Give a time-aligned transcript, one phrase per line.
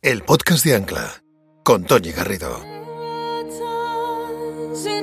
[0.00, 1.24] el podcast de Ancla,
[1.64, 2.62] con Tony Garrido.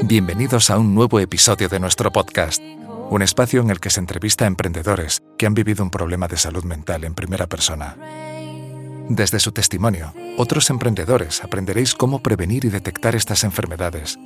[0.03, 2.63] Bienvenidos a un nuevo episodio de nuestro podcast,
[3.09, 6.37] un espacio en el que se entrevista a emprendedores que han vivido un problema de
[6.37, 7.97] salud mental en primera persona.
[9.09, 14.17] Desde su testimonio, otros emprendedores aprenderéis cómo prevenir y detectar estas enfermedades,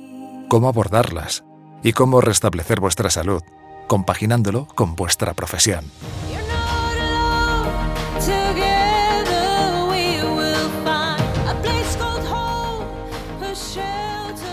[0.48, 1.42] cómo abordarlas
[1.82, 3.42] y cómo restablecer vuestra salud,
[3.88, 5.84] compaginándolo con vuestra profesión.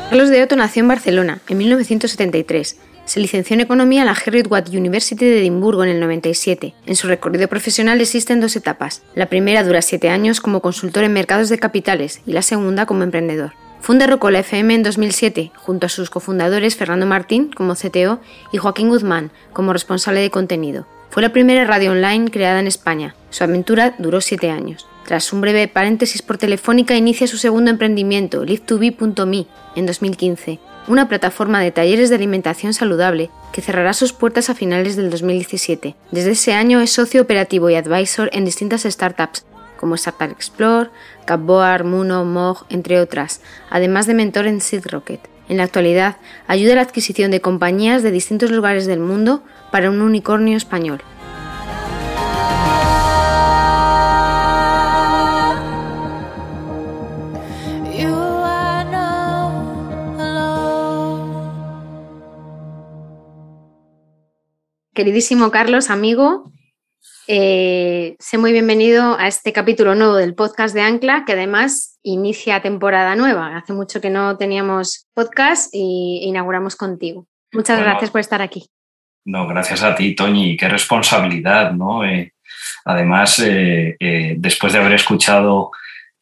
[0.09, 2.77] Carlos de Otto nació en Barcelona en 1973.
[3.03, 6.73] Se licenció en Economía en la Heriot-Watt University de Edimburgo en el 97.
[6.85, 9.03] En su recorrido profesional existen dos etapas.
[9.15, 13.03] La primera dura siete años como consultor en mercados de capitales y la segunda como
[13.03, 13.51] emprendedor.
[13.81, 18.21] Funda Rocola FM en 2007, junto a sus cofundadores Fernando Martín como CTO
[18.53, 20.87] y Joaquín Guzmán como responsable de contenido.
[21.09, 23.13] Fue la primera radio online creada en España.
[23.29, 24.87] Su aventura duró siete años.
[25.07, 30.59] Tras un breve paréntesis por Telefónica, inicia su segundo emprendimiento, live2be.me, en 2015,
[30.89, 35.95] una plataforma de talleres de alimentación saludable que cerrará sus puertas a finales del 2017.
[36.11, 39.45] Desde ese año es socio operativo y advisor en distintas startups,
[39.77, 40.89] como Startup Explore,
[41.23, 43.39] Capboard, Muno, Mog, entre otras,
[43.69, 45.21] además de mentor en Seed Rocket.
[45.47, 46.17] En la actualidad,
[46.47, 51.01] ayuda a la adquisición de compañías de distintos lugares del mundo para un unicornio español.
[64.97, 66.51] Queridísimo Carlos, amigo,
[67.27, 72.63] eh, sé muy bienvenido a este capítulo nuevo del podcast de Ancla, que además inicia
[72.63, 73.55] temporada nueva.
[73.57, 77.27] Hace mucho que no teníamos podcast y inauguramos contigo.
[77.53, 78.71] Muchas gracias por estar aquí.
[79.23, 80.57] No, gracias a ti, Toñi.
[80.57, 82.03] Qué responsabilidad, ¿no?
[82.03, 82.33] Eh,
[82.83, 83.97] además, eh,
[84.39, 85.69] después de haber escuchado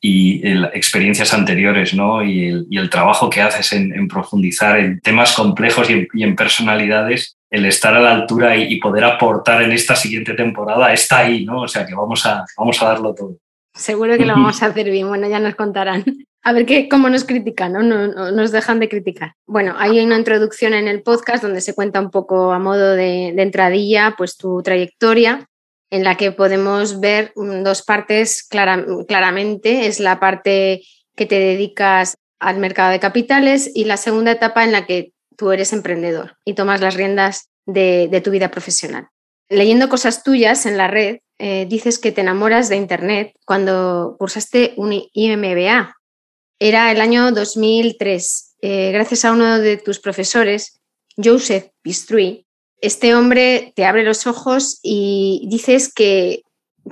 [0.01, 2.21] y experiencias anteriores, ¿no?
[2.21, 7.95] Y el, trabajo que haces en, profundizar en temas complejos y en personalidades, el estar
[7.95, 11.61] a la altura y, poder aportar en esta siguiente temporada está ahí, ¿no?
[11.61, 13.37] O sea que vamos a, vamos a darlo todo.
[13.73, 16.03] Seguro que lo vamos a hacer bien, bueno, ya nos contarán.
[16.43, 17.81] A ver qué, cómo nos critican, ¿no?
[17.81, 18.31] ¿no?
[18.31, 19.33] nos dejan de criticar.
[19.47, 23.29] Bueno, hay una introducción en el podcast donde se cuenta un poco a modo de,
[23.29, 25.47] entradilla, pues tu trayectoria,
[25.89, 29.87] en la que podemos ver dos partes claramente.
[29.87, 30.83] Es la parte
[31.15, 35.51] que te dedicas al mercado de capitales y la segunda etapa en la que tú
[35.51, 39.07] eres emprendedor y tomas las riendas de, tu vida profesional.
[39.49, 44.73] Leyendo cosas tuyas en la red, eh, dices que te enamoras de Internet cuando cursaste
[44.77, 45.95] un IMBA.
[46.59, 48.55] Era el año 2003.
[48.61, 50.79] Eh, gracias a uno de tus profesores,
[51.17, 52.45] Joseph Pistrui,
[52.81, 56.43] este hombre te abre los ojos y dices que,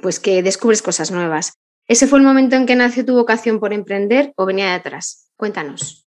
[0.01, 1.53] pues que descubres cosas nuevas.
[1.87, 5.29] ¿Ese fue el momento en que nació tu vocación por emprender o venía de atrás?
[5.35, 6.02] Cuéntanos.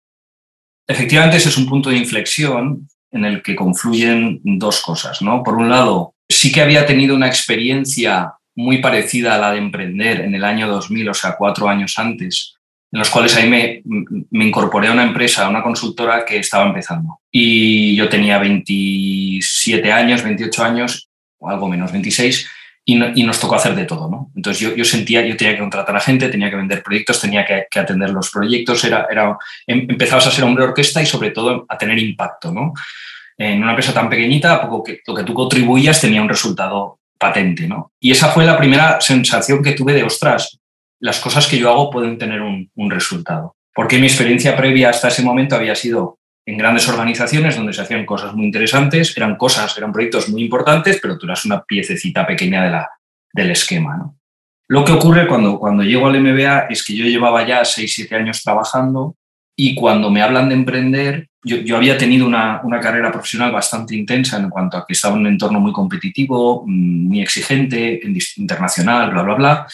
[0.87, 5.22] Efectivamente, ese es un punto de inflexión en el que confluyen dos cosas.
[5.22, 5.43] ¿no?
[5.43, 10.21] Por un lado, sí que había tenido una experiencia muy parecida a la de emprender
[10.21, 12.55] en el año 2000, o sea, cuatro años antes,
[12.93, 13.83] en los cuales ahí me,
[14.31, 17.21] me, incorporé a una empresa, a una consultora que estaba empezando.
[17.33, 21.09] Y yo tenía 27 años, 28 años,
[21.39, 22.49] o algo menos, 26,
[22.84, 24.31] y, nos tocó hacer de todo, ¿no?
[24.37, 27.45] Entonces yo, yo, sentía, yo tenía que contratar a gente, tenía que vender proyectos, tenía
[27.45, 31.65] que, atender los proyectos, era, era, em, empezabas a ser hombre orquesta y sobre todo
[31.69, 32.75] a tener impacto, ¿no?
[33.39, 37.67] En una empresa tan pequeñita, poco que, lo que tú contribuías tenía un resultado patente,
[37.67, 37.93] ¿no?
[38.00, 40.59] Y esa fue la primera sensación que tuve de, ostras,
[41.00, 43.56] las cosas que yo hago pueden tener un, un resultado.
[43.75, 48.05] Porque mi experiencia previa hasta ese momento había sido en grandes organizaciones donde se hacían
[48.05, 52.65] cosas muy interesantes, eran cosas, eran proyectos muy importantes, pero tú eras una piececita pequeña
[52.65, 52.91] de la,
[53.32, 53.97] del esquema.
[53.97, 54.19] ¿no?
[54.69, 58.43] Lo que ocurre cuando, cuando llego al MBA es que yo llevaba ya 6-7 años
[58.43, 59.16] trabajando
[59.56, 63.94] y cuando me hablan de emprender, yo, yo había tenido una, una, carrera profesional bastante
[63.94, 68.00] intensa en cuanto a que estaba en un entorno muy competitivo, mm, muy exigente,
[68.37, 69.66] internacional, bla, bla, bla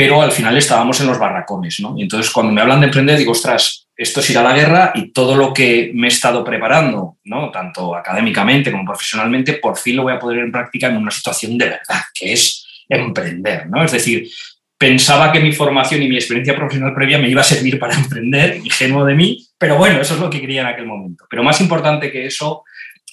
[0.00, 1.94] pero al final estábamos en los barracones, ¿no?
[1.94, 4.92] Y entonces cuando me hablan de emprender digo, ostras, esto es ir a la guerra
[4.94, 7.50] y todo lo que me he estado preparando, ¿no?
[7.50, 11.58] Tanto académicamente como profesionalmente, por fin lo voy a poder en práctica en una situación
[11.58, 13.84] de verdad, que es emprender, ¿no?
[13.84, 14.26] Es decir,
[14.78, 18.56] pensaba que mi formación y mi experiencia profesional previa me iba a servir para emprender,
[18.64, 21.26] ingenuo de mí, pero bueno, eso es lo que quería en aquel momento.
[21.28, 22.64] Pero más importante que eso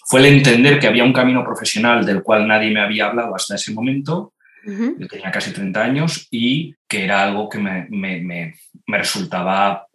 [0.06, 3.56] fue el entender que había un camino profesional del cual nadie me había hablado hasta
[3.56, 4.32] ese momento
[4.68, 9.87] yo tenía casi 30 años y que era algo que me, me, me, resultaba,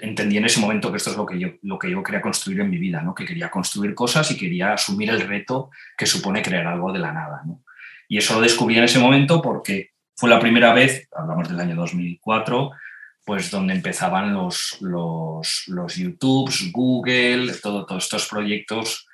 [0.00, 2.60] entendí en ese momento que esto es lo que, yo, lo que yo quería construir
[2.60, 3.14] en mi vida, ¿no?
[3.14, 7.12] que quería construir cosas y quería asumir el reto que supone crear algo de la
[7.12, 7.42] nada.
[7.44, 7.62] ¿no?
[8.08, 11.74] Y eso lo descubrí en ese momento porque fue la primera vez, hablamos del año
[11.76, 12.70] 2004,
[13.24, 19.08] pues donde empezaban los, los, los YouTubes, Google, todo, todos estos proyectos,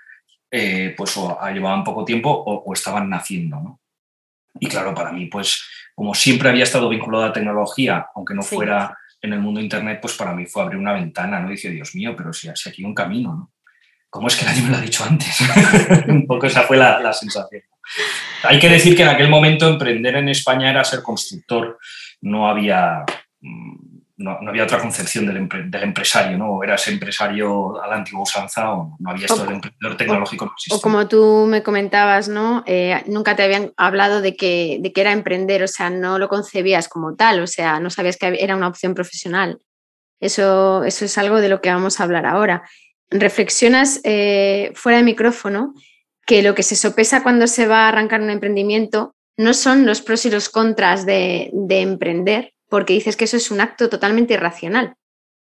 [0.50, 3.56] eh, pues o llevaban poco tiempo o, estaban naciendo.
[3.56, 3.80] ¿no?
[4.58, 5.64] Y claro, para mí, pues
[5.94, 9.98] como siempre había estado vinculado a la tecnología, aunque no fuera en el mundo Internet,
[10.00, 11.48] pues para mí fue abrir una ventana, ¿no?
[11.48, 13.52] Y dije, Dios mío, pero si, aquí hay un camino, ¿no?
[14.08, 15.38] ¿Cómo es que nadie me lo ha dicho antes?
[16.08, 17.62] un poco esa fue la, la sensación.
[18.42, 21.78] Hay que decir que en aquel momento emprender en España era ser constructor,
[22.20, 23.04] no había
[24.20, 26.50] no, había otra concepción del, empresario, ¿no?
[26.50, 30.52] O eras empresario a la antigua usanza o no había esto del emprendedor tecnológico.
[30.70, 32.62] O, como tú me comentabas, ¿no?
[32.66, 36.28] Eh, nunca te habían hablado de que, de que era emprender, o sea, no lo
[36.28, 39.58] concebías como tal, o sea, no sabías que era una opción profesional.
[40.20, 42.62] Eso, eso es algo de lo que vamos a hablar ahora.
[43.08, 45.72] Reflexionas eh, fuera de micrófono
[46.26, 50.02] que lo que se sopesa cuando se va a arrancar un emprendimiento no son los
[50.02, 54.34] pros y los contras de, de emprender, porque dices que eso es un acto totalmente
[54.34, 54.94] irracional,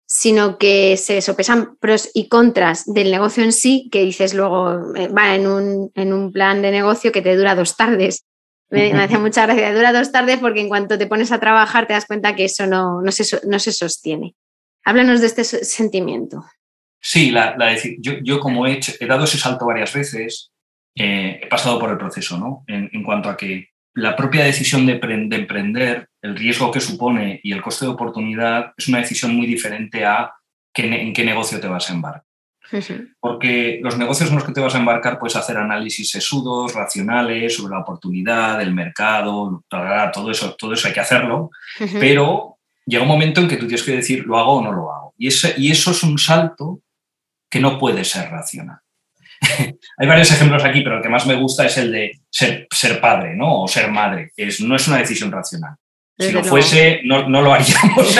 [0.06, 5.08] sino que se sopesan pros y contras del negocio en sí, que dices luego, eh,
[5.08, 8.26] va en un, en un plan de negocio que te dura dos tardes.
[8.72, 11.86] Me, me hacía mucha gracia, dura dos tardes porque en cuanto te pones a trabajar
[11.86, 14.36] te das cuenta que eso no, no, se, no se sostiene.
[14.84, 16.44] Háblanos de este sentimiento.
[17.00, 17.56] Sí, la,
[18.00, 20.52] yo, yo, como he, he, dado ese salto varias veces,
[20.96, 22.64] eh, he pasado por el proceso, ¿no?
[22.68, 27.52] En, en, cuanto a que la propia decisión de, emprender, el riesgo que supone y
[27.52, 30.34] el coste de oportunidad es una decisión muy diferente a
[30.76, 32.24] en qué negocio te vas a embarcar.
[33.20, 37.56] Porque los negocios en los que te vas a embarcar puedes hacer análisis sesudos, racionales,
[37.56, 41.50] sobre la oportunidad, el mercado, todo eso, todo eso hay que hacerlo,
[42.00, 44.94] pero llega un momento en que tú tienes que decir, ¿lo hago o no lo
[44.94, 45.14] hago?
[45.18, 46.82] Y, ese, y eso es un salto
[47.50, 48.80] que no puede ser racional.
[49.98, 53.00] Hay varios ejemplos aquí, pero el que más me gusta es el de ser, ser
[53.00, 53.64] padre ¿no?
[53.64, 54.32] o ser madre.
[54.36, 55.76] Es, no es una decisión racional.
[56.18, 58.18] Si lo fuese, no, no, lo haríamos.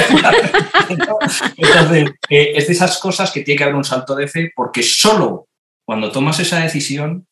[1.58, 4.82] Entonces, eh, es de esas cosas que tiene que haber un salto de fe porque
[4.84, 5.50] solo
[5.84, 7.28] cuando tomas esa decisión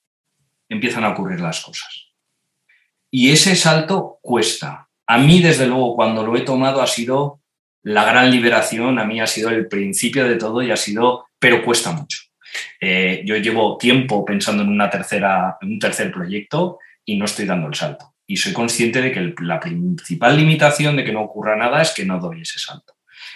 [0.67, 2.07] empiezan a ocurrir las cosas.
[3.09, 4.89] Y ese salto cuesta.
[5.07, 7.39] A mí, desde luego, cuando lo he tomado ha sido
[7.83, 11.63] la gran liberación, a mí ha sido el principio de todo y ha sido, pero
[11.63, 12.26] cuesta mucho.
[12.79, 17.67] Eh, yo llevo tiempo pensando en, una tercera, un tercer proyecto y no estoy dando
[17.67, 18.13] el salto.
[18.25, 22.05] Y soy consciente de que la principal limitación de que no ocurra nada es que
[22.05, 22.93] no doy ese salto.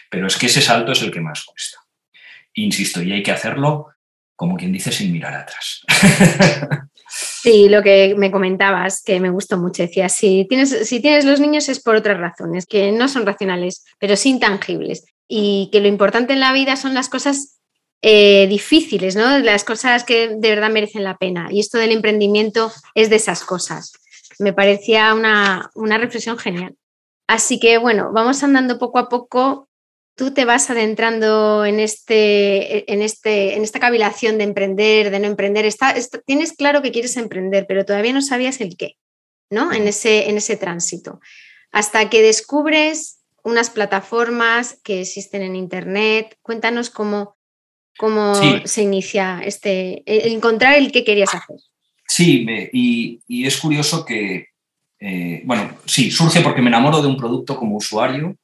[0.09, 1.79] Pero es que ese salto es el que más cuesta.
[2.53, 3.87] Insisto, y hay que hacerlo,
[4.35, 5.85] como quien dice, sin mirar atrás.
[7.13, 11.41] Sí, lo que me comentabas, que me gustó mucho, decías, si tienes, si tienes los
[11.41, 15.05] niños es por otras razones, que no son racionales, pero sí intangibles.
[15.27, 17.60] Y que lo importante en la vida son las cosas
[18.01, 19.39] eh, difíciles, ¿no?
[19.39, 21.49] Las cosas que de verdad merecen la pena.
[21.51, 23.93] Y esto del emprendimiento es de esas cosas.
[24.39, 26.75] Me parecía una, una reflexión genial.
[27.27, 29.69] Así que bueno, vamos andando poco a poco.
[30.15, 35.27] Tú te vas adentrando en, este, en, este, en esta cavilación de emprender, de no
[35.27, 35.71] emprender.
[36.25, 38.97] Tienes claro que quieres emprender, pero todavía no sabías el qué,
[39.49, 39.71] ¿no?
[39.71, 41.21] En ese, en ese tránsito.
[41.71, 46.37] Hasta que descubres unas plataformas que existen en Internet.
[46.41, 47.37] Cuéntanos cómo,
[47.97, 48.33] cómo
[48.65, 51.57] se inicia este, encontrar el que querías hacer.
[52.07, 54.47] Sí, y, es curioso que,
[54.99, 58.35] eh, bueno, sí, surge porque me enamoro de un producto como usuario.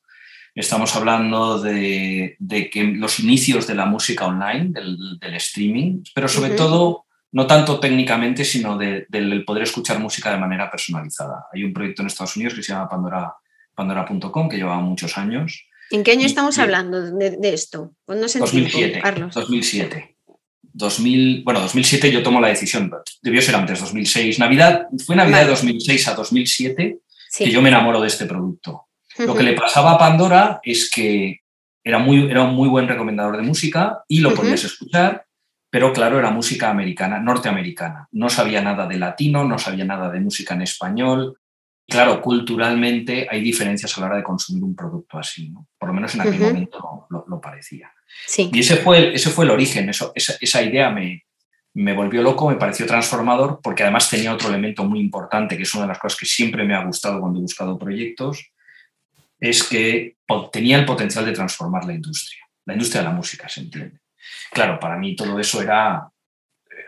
[0.55, 2.37] Estamos hablando de,
[2.71, 8.45] que los inicios de la música online, del, streaming, pero sobre todo no tanto técnicamente,
[8.45, 11.47] sino del poder escuchar música de manera personalizada.
[11.53, 13.35] Hay un proyecto en Estados Unidos que se llama Pandora,
[13.75, 17.95] Pandora.com, que lleva muchos años, ¿En qué año estamos hablando de, esto?
[18.05, 19.33] ¿Cuándo se 2007, Carlos?
[19.33, 20.17] 2007.
[20.61, 22.91] 2000, bueno, 2007 yo tomo la decisión,
[23.21, 24.37] debió ser antes, 2006.
[24.37, 26.99] Navidad, fue Navidad de 2006 a 2007
[27.35, 28.87] que yo me enamoro de este producto.
[29.17, 31.41] Lo que le pasaba a Pandora es que
[31.83, 35.25] era, muy, era un muy buen recomendador de música y lo podías escuchar,
[35.69, 38.07] pero claro, era música americana, norteamericana.
[38.11, 41.39] No sabía nada de latino, no sabía nada de música en español,
[41.87, 45.67] claro, culturalmente hay diferencias a la hora de consumir un producto así, ¿no?
[45.77, 47.91] Por lo menos en aquel momento lo, parecía.
[48.37, 51.25] Y ese fue, ese fue el origen, eso, esa, idea me,
[51.73, 55.73] me volvió loco, me pareció transformador, porque además tenía otro elemento muy importante, que es
[55.73, 58.51] una de las cosas que siempre me ha gustado cuando he buscado proyectos,
[59.39, 60.17] es que
[60.51, 63.99] tenía el potencial de transformar la industria, la industria de la música, se entiende.
[64.51, 66.09] Claro, para mí todo eso era,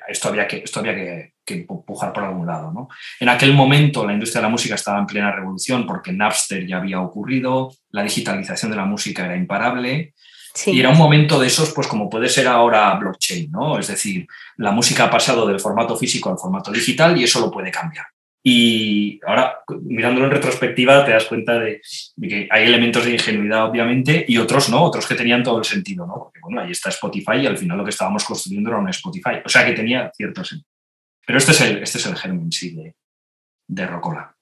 [0.07, 2.71] esto había que, esto había que, que empujar por algún lado.
[2.71, 2.89] ¿no?
[3.19, 6.77] En aquel momento la industria de la música estaba en plena revolución porque Napster ya
[6.77, 10.13] había ocurrido, la digitalización de la música era imparable.
[10.65, 13.77] Y era un momento de esos, pues como puede ser ahora blockchain, ¿no?
[13.79, 14.27] Es decir,
[14.57, 18.05] la música ha pasado del formato físico al formato digital y eso lo puede cambiar.
[18.43, 21.81] Y ahora, mirándolo en retrospectiva, te das cuenta de,
[22.19, 26.07] que hay elementos de ingenuidad, obviamente, y otros no, otros que tenían todo el sentido,
[26.07, 26.15] ¿no?
[26.15, 29.41] Porque, bueno, ahí está Spotify y al final lo que estábamos construyendo era un Spotify.
[29.45, 30.68] O sea, que tenía cierto sentido.
[31.29, 32.95] Pero este es el, este es el germen, sí, de,
[33.67, 34.35] de Rocola.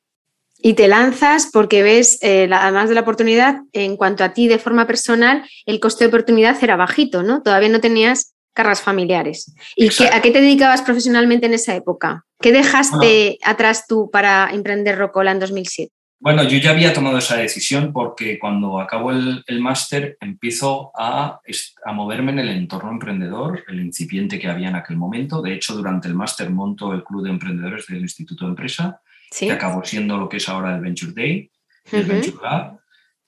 [0.58, 4.58] Y te lanzas porque ves, eh, además de la oportunidad, en cuanto a ti de
[4.58, 7.44] forma personal, el coste de oportunidad era bajito, ¿no?
[7.44, 9.54] Todavía no tenías cargas familiares.
[9.76, 12.24] ¿Y a qué te dedicabas profesionalmente en esa época?
[12.40, 15.92] ¿Qué dejaste atrás tú para emprender Rocola en 2007?
[16.20, 21.40] Bueno, yo ya había tomado esa decisión porque cuando acabo el, máster empiezo a,
[21.86, 25.44] a, moverme en el entorno emprendedor, el incipiente que había en aquel momento.
[25.44, 29.00] De hecho, durante el máster monto el Club de Emprendedores del Instituto de Empresa,
[29.38, 31.52] que acabó siendo lo que es ahora el Venture Day,
[31.92, 32.80] el Venture Lab.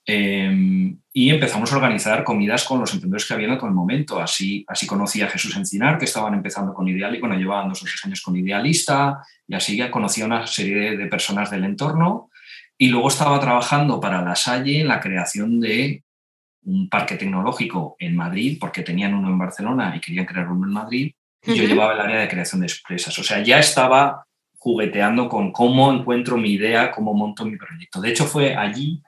[0.04, 4.18] Em, y empezamos a organizar comidas con los emprendedores que había en aquel momento.
[4.20, 7.84] Así, así conocí a Jesús Encinar, que estaban empezando con Idealista, bueno, llevaban dos o
[7.84, 12.29] tres años con Idealista, y así ya conocí a una serie de personas del entorno.
[12.80, 16.02] Y luego estaba trabajando para La Salle en la creación de
[16.62, 20.72] un parque tecnológico en Madrid, porque tenían uno en Barcelona y querían crear uno en
[20.72, 21.12] Madrid.
[21.44, 23.18] Y yo llevaba el área de creación de empresas.
[23.18, 24.24] O sea, ya estaba
[24.56, 28.00] jugueteando con cómo encuentro mi idea, cómo monto mi proyecto.
[28.00, 29.02] De hecho, fue allí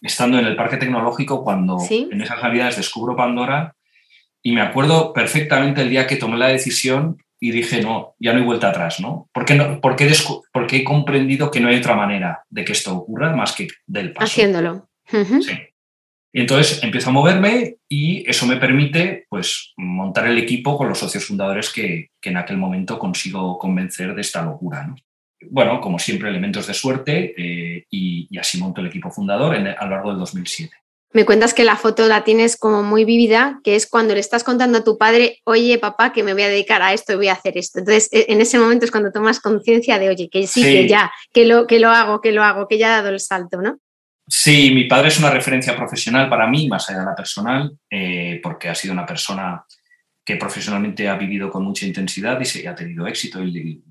[0.00, 3.76] estando en el parque tecnológico cuando en esas navidades descubro Pandora
[4.42, 8.40] y me acuerdo perfectamente el día que tomé la decisión y dije, no, ya no
[8.40, 9.28] hay vuelta atrás, ¿no?
[9.32, 10.12] Porque, no, porque,
[10.52, 14.12] porque he comprendido que no hay otra manera de que esto ocurra más que del
[14.12, 14.26] paso.
[14.26, 14.88] Haciéndolo.
[15.06, 15.52] Sí.
[16.32, 20.98] Y entonces empiezo a moverme y eso me permite pues, montar el equipo con los
[20.98, 24.86] socios fundadores que, que en aquel momento consigo convencer de esta locura.
[24.86, 24.96] ¿no?
[25.50, 29.90] bueno, como siempre, elementos de suerte eh, y, así monto el equipo fundador a lo
[29.90, 30.74] largo del 2007.
[31.12, 34.44] Me cuentas que la foto la tienes como muy vívida, que es cuando le estás
[34.44, 37.28] contando a tu padre, oye papá, que me voy a dedicar a esto y voy
[37.28, 37.78] a hacer esto.
[37.78, 41.10] Entonces, e, en ese momento es cuando tomas conciencia de, oye, que sí, que ya,
[41.32, 43.78] que lo, que lo hago, que lo hago, que ya ha dado el salto, ¿no?
[44.26, 48.38] Sí, mi padre es una referencia profesional para mí, más allá de la personal, eh,
[48.42, 49.64] porque ha sido una persona
[50.22, 53.82] que profesionalmente ha vivido con mucha intensidad y se ha tenido éxito y,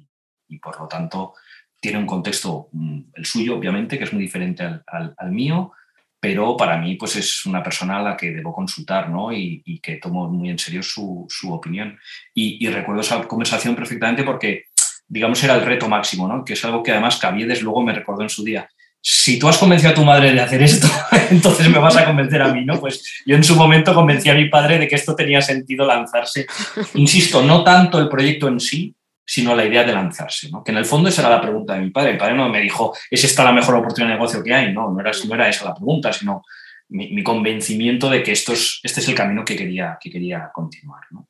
[0.47, 1.33] y por lo tanto
[1.79, 5.73] tiene un contexto, mm, el suyo obviamente, que es muy diferente al, mío,
[6.19, 9.31] pero para mí pues es una persona a la que debo consultar ¿no?
[9.31, 11.97] y, que tomo muy en serio su, opinión.
[12.33, 14.65] Y, recuerdo esa conversación perfectamente porque,
[15.07, 16.43] digamos, era el reto máximo, ¿no?
[16.43, 18.67] que es algo que además Caviedes luego me recordó en su día.
[18.99, 20.87] Si tú has convencido a tu madre de hacer esto,
[21.29, 22.79] entonces me vas a convencer a mí, ¿no?
[22.79, 26.47] Pues yo en su momento convencí a mi padre de que esto tenía sentido lanzarse.
[26.95, 28.96] Insisto, no tanto el proyecto en sí,
[29.27, 30.63] sino la idea de lanzarse, ¿no?
[30.63, 32.13] que en el fondo esa era la pregunta de mi padre.
[32.13, 34.73] Mi padre no me dijo, ¿es esta la mejor oportunidad de negocio que hay?
[34.73, 36.43] No, no era, no era esa la pregunta, sino
[36.87, 41.01] mi, convencimiento de que esto es, este es el camino que quería, que quería continuar.
[41.11, 41.27] ¿no?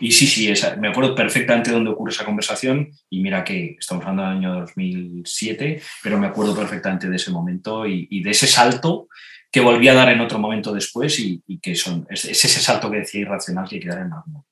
[0.00, 4.22] Y sí, sí, me acuerdo perfectamente dónde ocurre esa conversación y mira que estamos hablando
[4.22, 9.08] del año 2007, pero me acuerdo perfectamente de ese momento y, de ese salto
[9.52, 12.98] que volví a dar en otro momento después y, que son, es, ese salto que
[12.98, 14.42] decía irracional que hay que dar en algún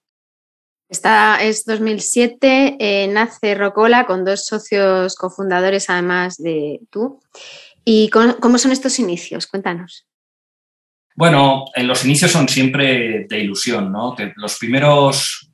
[0.92, 7.18] esta es 2007, eh, nace Rocola con dos socios cofundadores además de tú.
[7.82, 9.46] ¿Y cómo, son estos inicios?
[9.46, 10.06] Cuéntanos.
[11.16, 14.14] Bueno, en los inicios son siempre de ilusión, ¿no?
[14.37, 15.50] los primeros,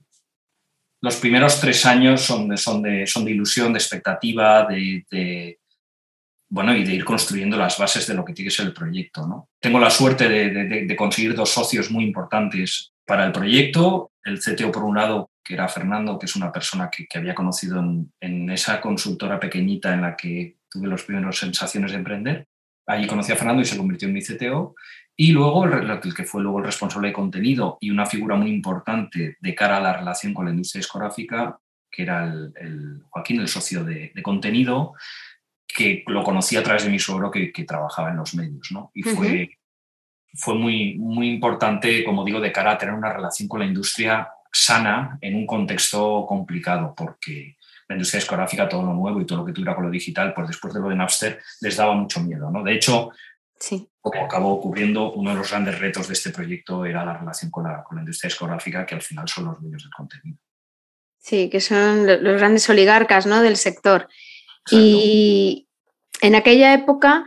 [1.01, 5.59] los primeros tres años son de, son de, son de ilusión, de expectativa, de,
[6.49, 9.25] bueno, y de ir construyendo las bases de lo que tiene que ser el proyecto.
[9.25, 9.51] ¿no?
[9.61, 14.11] Tengo la suerte de, conseguir dos socios muy importantes para el proyecto.
[14.29, 17.83] El CTO, por un lado, que era Fernando, que es una persona que, había conocido
[18.21, 22.47] en, esa consultora pequeñita en la que tuve las primeras sensaciones de emprender.
[22.87, 24.75] Allí conocí a Fernando y se convirtió en mi CTO.
[25.17, 28.51] Y luego el, el, que fue luego el responsable de contenido y una figura muy
[28.51, 31.59] importante de cara a la relación con la industria discográfica,
[31.91, 34.95] que era el, Joaquín, el socio de, contenido,
[35.67, 38.69] que lo conocí a través de mi suegro que, trabajaba en los medios.
[38.71, 38.91] ¿no?
[38.95, 39.58] Y fue,
[40.39, 44.31] fue muy, muy importante, como digo, de cara a tener una relación con la industria
[44.53, 47.57] sana en un contexto complicado, porque
[47.89, 50.49] la industria discográfica, todo lo nuevo y todo lo que tuviera con lo digital, pues
[50.49, 52.51] después de lo de Napster, les daba mucho miedo.
[52.51, 52.63] ¿no?
[52.63, 53.11] De hecho,
[53.59, 53.89] sí.
[54.01, 57.65] como acabó ocurriendo, uno de los grandes retos de este proyecto era la relación con
[57.65, 60.39] la, con la industria discográfica, que al final son los dueños del contenido.
[61.19, 63.43] Sí, que son los grandes oligarcas ¿no?
[63.43, 64.09] del sector.
[64.71, 65.67] Y
[66.21, 67.27] en aquella época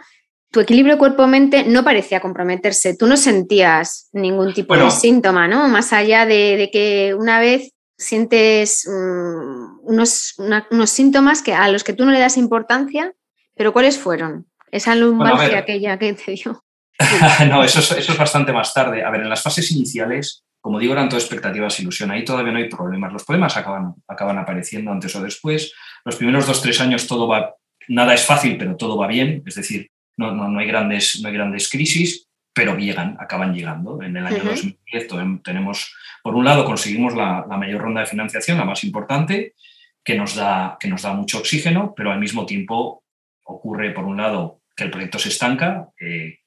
[0.52, 2.96] tu equilibrio cuerpo-mente no parecía comprometerse.
[2.96, 5.68] Tú no sentías ningún tipo de síntoma, ¿no?
[5.70, 11.94] Más allá de, que una vez sientes mm, unos, unos, síntomas que, a los que
[11.94, 13.14] tú no le das importancia,
[13.56, 14.48] pero ¿cuáles fueron?
[14.72, 16.64] Esa lumbalgia aquella que te dio.
[17.50, 19.04] no, eso es, eso es bastante más tarde.
[19.06, 22.12] A ver, en las fases iniciales, como digo, eran todo expectativas, ilusión.
[22.12, 23.14] Ahí todavía no hay problemas.
[23.14, 25.74] Los problemas acaban, acaban apareciendo antes o después.
[26.04, 27.56] Los primeros dos, tres años todo va
[27.88, 31.28] Nada es fácil, pero todo va bien, es decir, no, no, no hay, grandes, no
[31.30, 34.02] hay grandes crisis, pero llegan, acaban llegando.
[34.02, 35.08] En el año 2010
[35.44, 39.56] tenemos, por un lado, conseguimos la, mayor ronda de financiación, la más importante,
[40.04, 43.04] que nos, da, que nos da mucho oxígeno, pero al mismo tiempo
[43.44, 46.40] ocurre, por un lado, que el proyecto se estanca eh,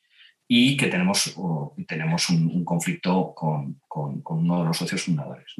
[0.46, 1.36] y que tenemos,
[1.86, 5.54] tenemos un, conflicto con, con, uno de los socios fundadores.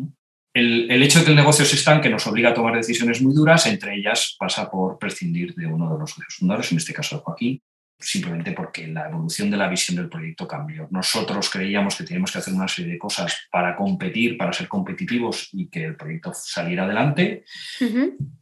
[0.52, 3.34] El, el, hecho de que el negocio se estanque nos obliga a tomar decisiones muy
[3.34, 7.20] duras, entre ellas pasa por prescindir de uno de los socios fundadores, en este caso
[7.20, 7.60] Joaquín,
[8.04, 10.86] simplemente porque la evolución de la visión del proyecto cambió.
[10.90, 15.48] Nosotros creíamos que teníamos que hacer una serie de cosas para competir, para ser competitivos
[15.52, 17.44] y que el proyecto saliera adelante.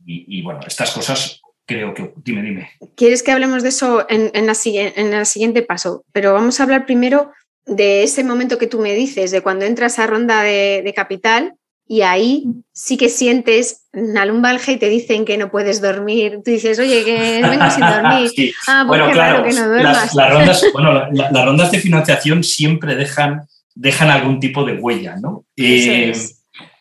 [0.04, 2.12] y, bueno, estas cosas creo que...
[2.16, 2.70] Dime, dime.
[2.96, 6.04] ¿Quieres que hablemos de eso en, en, en el siguiente paso?
[6.12, 7.30] Pero vamos a hablar primero
[7.64, 11.54] de ese momento que tú me dices, de cuando entras a ronda de, de capital
[11.92, 16.40] y ahí sí que sientes una lumbalgia y te dicen que no puedes dormir.
[16.42, 18.30] Tú dices, oye, que vengo sin dormir.
[18.66, 20.14] Ah, pues bueno, claro, que no duermas.
[20.14, 23.42] Las, rondas, bueno, las rondas de financiación siempre dejan,
[23.74, 25.44] dejan algún tipo de huella, ¿no?
[25.54, 26.14] Eh,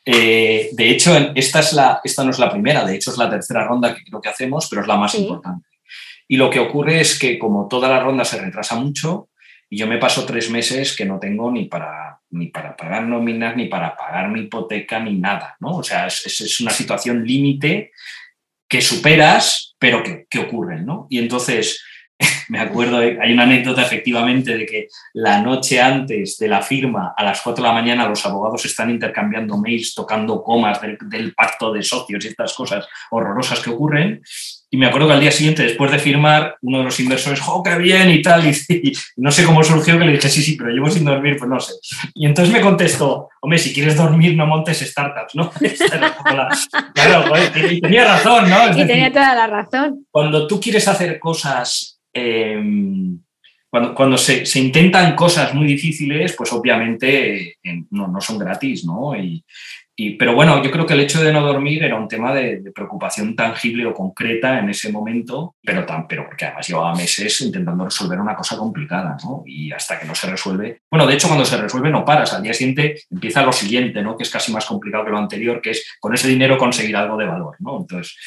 [0.05, 3.29] eh, de hecho, esta, es la, esta no es la primera, de hecho es la
[3.29, 5.67] tercera ronda que creo que hacemos, pero es la más importante.
[6.29, 9.27] Y lo que ocurre es que como toda la ronda se retrasa mucho,
[9.69, 13.55] y yo me paso tres meses que no tengo ni para, ni para pagar nóminas,
[13.55, 15.77] ni para pagar mi hipoteca, ni nada, ¿no?
[15.77, 17.91] O sea, es, una situación límite
[18.67, 21.07] que superas, pero que, que ocurren, ¿no?
[21.09, 21.83] Y entonces,
[22.51, 27.23] me acuerdo, hay una anécdota efectivamente de que la noche antes de la firma, a
[27.23, 31.71] las 4 de la mañana, los abogados están intercambiando mails, tocando comas del, del pacto
[31.71, 34.21] de socios y estas cosas horrorosas que ocurren.
[34.69, 37.63] Y me acuerdo que al día siguiente, después de firmar, uno de los inversores, ¡oh,
[37.63, 38.09] qué bien!
[38.09, 38.43] y tal.
[38.45, 41.49] Y, no sé cómo surgió que le dije, sí, sí, pero llevo sin dormir, pues
[41.49, 41.71] no sé.
[42.13, 45.51] Y entonces me contestó, hombre, si quieres dormir, no montes startups, ¿no?
[46.93, 47.33] claro,
[47.69, 48.77] y tenía razón, ¿no?
[48.77, 50.05] y tenía toda la razón.
[50.11, 52.01] Cuando tú quieres hacer cosas,
[52.41, 53.19] em,
[53.71, 58.85] cuando, cuando se, se, intentan cosas muy difíciles, pues obviamente eh, no, no, son gratis,
[58.85, 59.15] ¿no?
[59.15, 59.43] Y,
[60.17, 63.35] pero bueno, yo creo que el hecho de no dormir era un tema de, preocupación
[63.35, 68.19] tangible o concreta en ese momento, pero, tan, pero porque además llevaba meses intentando resolver
[68.19, 69.43] una cosa complicada, ¿no?
[69.45, 70.81] Y hasta que no se resuelve.
[70.89, 72.33] Bueno, de hecho, cuando se resuelve no paras.
[72.33, 74.17] Al día siguiente empieza lo siguiente, ¿no?
[74.17, 77.15] Que es casi más complicado que lo anterior, que es con ese dinero conseguir algo
[77.15, 77.79] de valor, ¿no?
[77.79, 78.17] Entonces,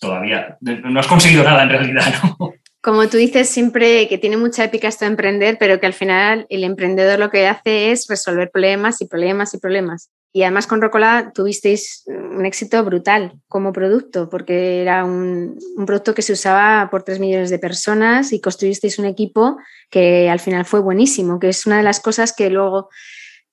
[0.00, 2.54] todavía no has conseguido nada en realidad, ¿no?
[2.80, 6.46] Como tú dices siempre que tiene mucha épica esto de emprender, pero que al final
[6.48, 10.10] el emprendedor lo que hace es resolver problemas y problemas y problemas.
[10.32, 16.22] Y además con Rocola tuvisteis un éxito brutal como producto, porque era un, producto que
[16.22, 19.56] se usaba por 3 millones de personas y construisteis un equipo
[19.90, 22.90] que al final fue buenísimo, que es una de las cosas que luego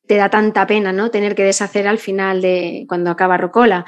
[0.06, 1.10] te da tanta pena, ¿no?
[1.10, 3.86] Tener que deshacer al final de cuando acaba Rocola.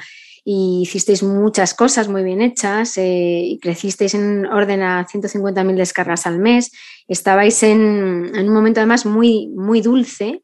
[0.50, 6.26] Y hicisteis muchas cosas muy bien hechas eh, y crecisteis en orden a 150.000 descargas
[6.26, 6.72] al mes.
[7.06, 10.42] Estabais en, en, un momento además muy, muy dulce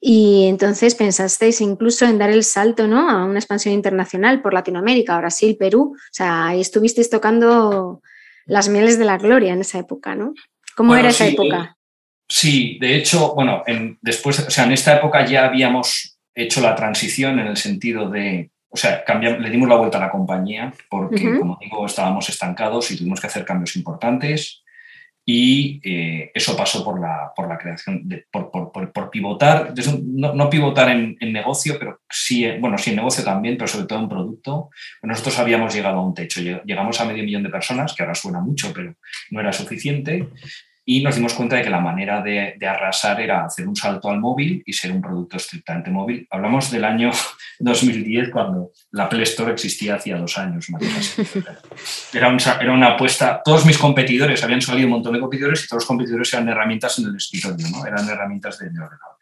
[0.00, 3.10] y entonces pensasteis incluso en dar el salto ¿no?
[3.10, 5.96] a una expansión internacional por Latinoamérica, Brasil, Perú.
[5.96, 8.00] O sea, ahí estuvisteis tocando
[8.46, 10.34] las mieles de la gloria en esa época, ¿no?
[10.76, 11.76] ¿Cómo era esa época?
[12.28, 16.76] Sí, de hecho, bueno, en, después, o sea, en esta época ya habíamos hecho la
[16.76, 20.72] transición en el sentido de, o sea, cambiamos, le dimos la vuelta a la compañía
[20.88, 24.62] porque, como digo, estábamos estancados y tuvimos que hacer cambios importantes
[25.24, 30.34] y eh, eso pasó por la, por la creación, de, por, por, por, pivotar, no,
[30.34, 34.00] no pivotar en, en, negocio, pero sí, bueno, sí en negocio también, pero sobre todo
[34.00, 34.70] en producto.
[35.02, 38.40] Nosotros habíamos llegado a un techo, llegamos a medio millón de personas, que ahora suena
[38.40, 38.94] mucho, pero
[39.30, 40.28] no era suficiente,
[40.84, 44.18] y nos dimos cuenta de que la manera de, arrasar era hacer un salto al
[44.18, 46.26] móvil y ser un producto estrictamente móvil.
[46.30, 47.10] Hablamos del año
[47.60, 50.66] 2010 cuando la Play Store existía hacía dos años.
[52.12, 55.82] Era, era una apuesta, todos mis competidores, habían salido un montón de competidores y todos
[55.82, 57.86] los competidores eran herramientas en el escritorio, ¿no?
[57.86, 59.16] eran herramientas de, ordenador.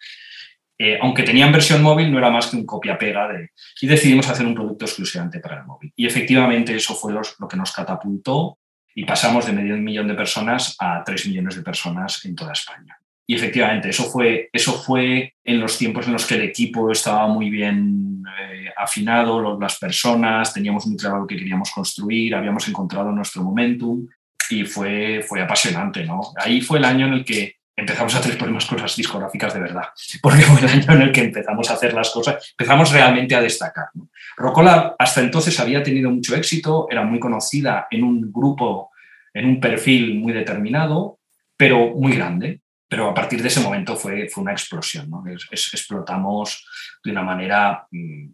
[0.78, 3.50] Eh, aunque tenían versión móvil, no era más que un copia-pega de...
[3.80, 5.92] Y decidimos hacer un producto exclusivamente para el móvil.
[5.94, 8.59] Y efectivamente eso fue lo que nos catapultó
[8.94, 12.98] y pasamos de medio millón de personas a tres millones de personas en toda España.
[13.26, 17.28] Y efectivamente, eso fue, eso fue en los tiempos en los que el equipo estaba
[17.28, 23.12] muy bien eh, afinado, las personas, teníamos muy claro lo que queríamos construir, habíamos encontrado
[23.12, 24.08] nuestro momentum
[24.50, 26.04] y fue, fue apasionante.
[26.04, 26.20] ¿no?
[26.36, 29.84] Ahí fue el año en el que empezamos a hacer problemas cosas discográficas de verdad,
[30.22, 33.40] porque fue el año en el que empezamos a hacer las cosas, empezamos realmente a
[33.40, 33.86] destacar.
[33.94, 34.08] ¿no?
[34.36, 38.90] Rocola hasta entonces había tenido mucho éxito, era muy conocida en un grupo,
[39.34, 41.18] en un perfil muy determinado,
[41.56, 42.60] pero muy grande.
[42.88, 45.22] Pero a partir de ese momento fue, fue una explosión, ¿no?
[45.52, 46.66] explotamos
[47.04, 48.26] de una manera mm,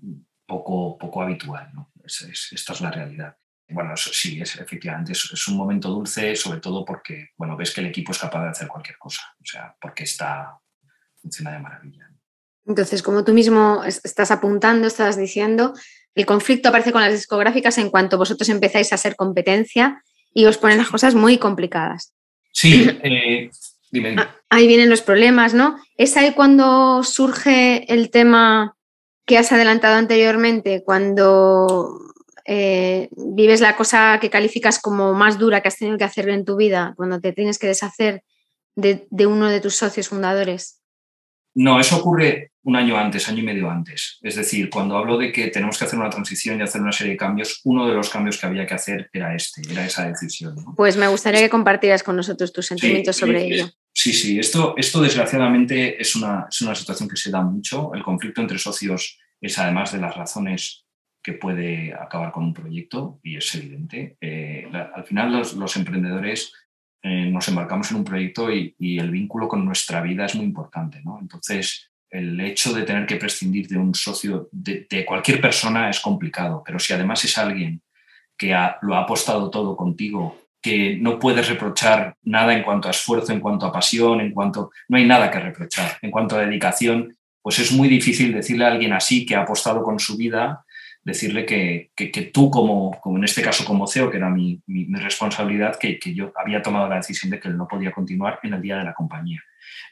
[0.47, 1.69] poco, poco habitual.
[1.75, 1.91] ¿no?
[2.05, 3.37] esta es la realidad.
[3.68, 7.81] Bueno, eso sí, es, efectivamente, es, un momento dulce, sobre todo porque, bueno, ves que
[7.81, 10.59] el equipo es capaz de hacer cualquier cosa, o sea, porque está,
[11.20, 12.11] funciona de maravilla.
[12.64, 15.74] Entonces, como tú mismo estás apuntando, estás diciendo,
[16.14, 20.02] el conflicto aparece con las discográficas en cuanto vosotros empezáis a ser competencia
[20.33, 22.14] y os ponen las cosas muy complicadas.
[22.52, 23.50] Sí, eh,
[23.90, 25.76] dime, ah, Ahí vienen los problemas, ¿no?
[25.96, 28.76] ¿Es ahí cuando surge el tema
[29.26, 32.00] que has adelantado anteriormente, cuando
[32.47, 36.45] eh, vives la cosa que calificas como más dura que has tenido que hacer en
[36.45, 38.23] tu vida, cuando te tienes que deshacer
[38.77, 40.81] de, uno de tus socios fundadores?
[41.55, 44.19] No, eso ocurre un año antes, año y medio antes.
[44.23, 47.15] Es decir, cuando hablo de que tenemos que hacer una transición y hacer una serie
[47.15, 50.55] de cambios, uno de los cambios que había que hacer era este, era esa decisión.
[50.77, 53.71] Pues me gustaría que compartieras con nosotros tus sentimientos sobre ello.
[53.93, 57.95] Sí, sí, esto, esto desgraciadamente es una, es una situación que se da mucho.
[57.95, 60.86] El conflicto entre socios es además de las razones
[61.27, 64.17] que puede acabar con un proyecto y es evidente.
[64.21, 66.53] Eh, al final los, emprendedores
[67.03, 71.03] eh, nos embarcamos en un proyecto y, el vínculo con nuestra vida es muy importante.
[71.05, 71.19] ¿no?
[71.21, 76.62] Entonces, el hecho de tener que prescindir de un socio, de, cualquier persona, es complicado,
[76.65, 77.83] pero si además es alguien
[78.39, 83.33] que lo ha apostado todo contigo, que no puedes reprochar nada en cuanto a esfuerzo,
[83.33, 84.71] en cuanto a pasión, en cuanto...
[84.87, 85.99] No hay nada que reprochar.
[86.03, 89.83] En cuanto a dedicación, pues es muy difícil decirle a alguien así que ha apostado
[89.83, 90.62] con su vida
[91.07, 96.01] decirle que, tú, como, como, en este caso como CEO, que era mi, responsabilidad, que,
[96.12, 98.85] yo había tomado la decisión de que él no podía continuar en el día de
[98.85, 99.40] la compañía.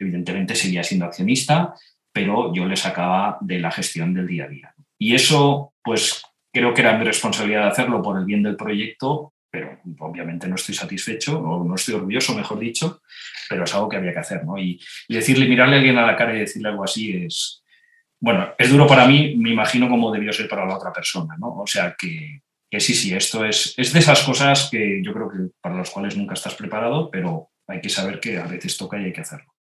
[0.00, 1.72] Evidentemente seguía siendo accionista,
[2.12, 4.74] pero yo le sacaba de la gestión del día a día.
[4.98, 6.20] Y eso, pues
[6.52, 10.74] creo que era mi responsabilidad hacerlo por el bien del proyecto, pero obviamente no estoy
[10.74, 13.02] satisfecho o no estoy orgulloso, mejor dicho,
[13.48, 14.44] pero es algo que había que hacer.
[14.44, 14.58] ¿no?
[14.58, 17.63] Y, y decirle, mirarle a alguien a la cara y decirle algo así es,
[18.24, 21.58] bueno, es duro para mí, me imagino cómo debió ser para la otra persona, ¿no?
[21.58, 22.40] O sea que,
[22.80, 26.16] sí, sí, esto es, es de esas cosas que yo creo que para las cuales
[26.16, 29.52] nunca estás preparado, pero hay que saber que a veces toca y hay que hacerlo.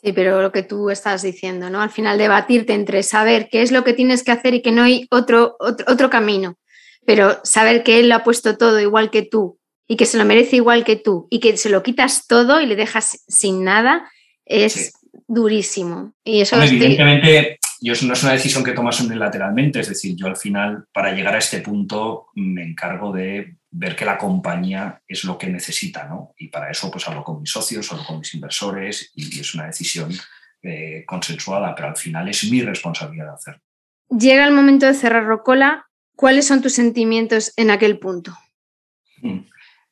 [0.00, 1.82] Sí, pero lo que tú estás diciendo, ¿no?
[1.82, 4.84] Al final debatirte entre saber qué es lo que tienes que hacer y que no
[4.84, 6.60] hay otro, otro, camino,
[7.04, 10.24] pero saber que él lo ha puesto todo igual que tú y que se lo
[10.24, 14.08] merece igual que tú y que se lo quitas todo y le dejas sin nada,
[14.44, 14.92] es,
[15.28, 16.14] durísimo.
[16.24, 20.36] Y eso Evidentemente, yo, no es una decisión que tomas unilateralmente, es decir, yo al
[20.36, 25.36] final, para llegar a este punto, me encargo de ver que la compañía es lo
[25.36, 26.34] que necesita, ¿no?
[26.38, 29.66] Y para eso, pues hablo con mis socios, hablo con mis inversores y es una
[29.66, 30.10] decisión
[30.62, 33.62] eh, consensuada, pero al final es mi responsabilidad hacerlo.
[34.08, 35.84] Llega el momento de cerrar Rocola.
[36.16, 38.36] ¿Cuáles son tus sentimientos en aquel punto?
[39.22, 39.40] Mm.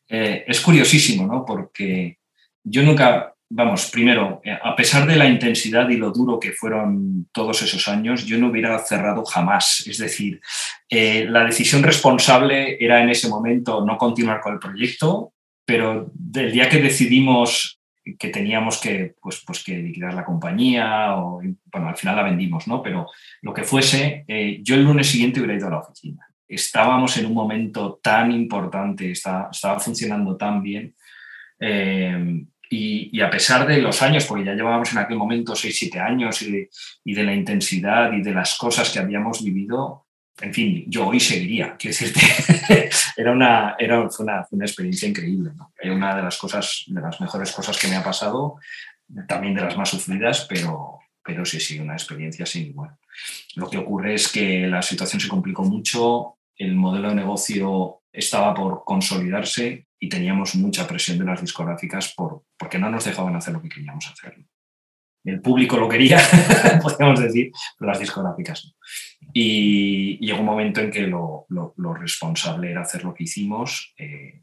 [0.08, 1.44] Eh, es curiosísimo, ¿no?
[1.44, 2.18] Porque
[2.64, 7.28] yo nunca vamos, primero, eh, a pesar de la intensidad y lo duro que fueron
[7.32, 9.84] todos esos años, yo no hubiera cerrado jamás.
[9.86, 10.40] Es decir,
[10.88, 15.32] eh, la decisión responsable era en ese momento no continuar con el proyecto,
[15.64, 17.80] pero del día que decidimos
[18.18, 22.68] que teníamos que, pues, pues que liquidar la compañía, o, bueno, al final la vendimos,
[22.68, 22.80] ¿no?
[22.80, 23.08] Pero
[23.42, 26.24] lo que fuese, eh, yo el lunes siguiente hubiera ido a la oficina.
[26.46, 30.94] Estábamos en un momento tan importante, estaba, estaba funcionando tan bien.
[32.68, 36.42] Y, a pesar de los años, porque ya llevábamos en aquel momento 6, 7 años
[36.42, 36.68] y
[37.14, 40.06] de, la intensidad y de las cosas que habíamos vivido,
[40.40, 41.76] en fin, yo hoy seguiría.
[41.76, 45.52] Quiero decirte, era una, era, fue, una, una experiencia increíble.
[45.56, 45.72] ¿no?
[45.92, 48.56] Una de las cosas, de las mejores cosas que me ha pasado,
[49.28, 52.96] también de las más sufridas, pero, pero sí, sí, una experiencia sin igual.
[53.54, 58.54] Lo que ocurre es que la situación se complicó mucho, el modelo de negocio estaba
[58.54, 63.54] por consolidarse y teníamos mucha presión de las discográficas por, porque no nos dejaban hacer
[63.54, 64.36] lo que queríamos hacer.
[65.24, 66.18] El público lo quería,
[66.82, 68.72] podríamos decir, pero las discográficas no.
[69.32, 71.46] Y, llegó un momento en que lo,
[71.98, 74.42] responsable era hacer lo que hicimos eh,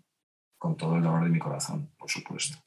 [0.57, 2.57] con todo el dolor de mi corazón, por supuesto.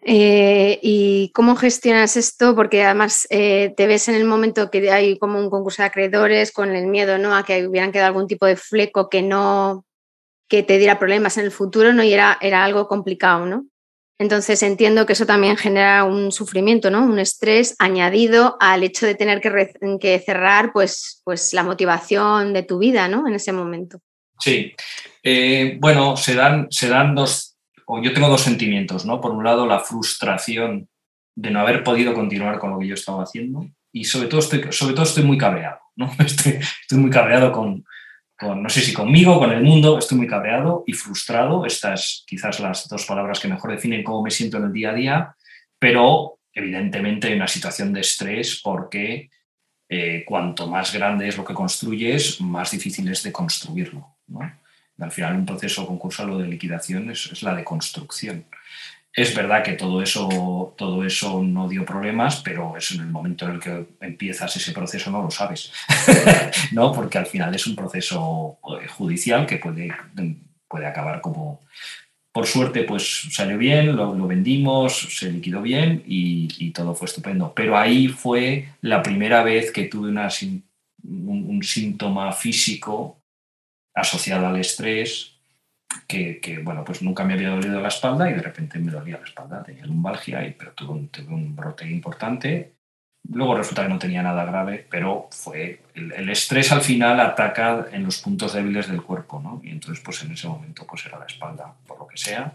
[0.00, 2.54] Eh, ¿Y cómo gestionas esto?
[2.54, 6.52] Porque además eh, te ves en el momento que hay como un concurso de acreedores
[6.52, 7.36] con el miedo ¿no?
[7.36, 9.84] a que hubieran quedado algún tipo de fleco que no
[10.48, 12.02] que te diera problemas en el futuro, ¿no?
[12.02, 13.66] Y era, era algo complicado, ¿no?
[14.20, 17.04] Entonces entiendo que eso también genera un sufrimiento, ¿no?
[17.04, 22.78] Un estrés añadido al hecho de tener que, cerrar pues, pues la motivación de tu
[22.78, 23.28] vida, ¿no?
[23.28, 24.00] En ese momento.
[24.40, 24.74] Sí.
[25.22, 27.56] Eh, bueno, se dan, se dan dos,
[27.86, 29.20] o yo tengo dos sentimientos, ¿no?
[29.20, 30.88] Por un lado, la frustración
[31.36, 34.64] de no haber podido continuar con lo que yo estaba haciendo y sobre todo estoy,
[34.70, 36.10] sobre todo estoy muy cabreado, ¿no?
[36.18, 37.84] estoy muy cabreado con,
[38.40, 41.66] no sé si conmigo, con el mundo, estoy muy cabreado y frustrado.
[41.66, 44.94] Estas quizás las dos palabras que mejor definen cómo me siento en el día a
[44.94, 45.36] día,
[45.78, 49.30] pero evidentemente hay una situación de estrés porque
[49.88, 54.16] eh, cuanto más grande es lo que construyes, más difícil es de construirlo.
[54.98, 58.44] Al final, un proceso concursal o de liquidación es, es la de construcción.
[59.12, 63.46] Es verdad que todo eso, todo eso no dio problemas, pero es en el momento
[63.46, 65.72] en el que empiezas ese proceso no lo sabes,
[66.72, 66.92] ¿no?
[66.92, 69.92] Porque al final es un proceso eh, judicial que puede,
[70.68, 71.60] puede acabar como...
[72.30, 77.52] Por suerte, pues salió bien, lo, vendimos, se liquidó bien y, todo fue estupendo.
[77.56, 80.28] Pero ahí fue la primera vez que tuve una,
[81.02, 83.18] un síntoma físico
[83.92, 85.37] asociado al estrés
[86.06, 89.24] que, bueno, pues nunca me había dolido la espalda y de repente me dolía la
[89.24, 92.74] espalda, tenía lumbalgia, y, pero tuve un, brote importante.
[93.30, 98.04] Luego resulta que no tenía nada grave, pero fue el, estrés al final ataca en
[98.04, 99.60] los puntos débiles del cuerpo, ¿no?
[99.62, 102.52] Y entonces, pues en ese momento, pues era la espalda, por lo que sea.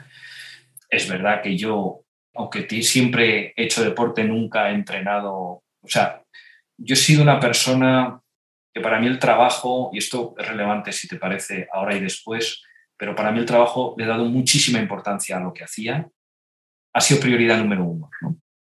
[0.89, 2.01] Es verdad que yo,
[2.35, 6.23] aunque siempre he hecho deporte, nunca he entrenado, o sea,
[6.77, 8.19] yo he sido una persona
[8.73, 12.63] que para mí el trabajo, y esto es relevante si te parece ahora y después,
[13.03, 16.07] pero para mí el trabajo le he dado muchísima importancia a lo que hacía.
[16.93, 18.09] Ha sido prioridad número uno.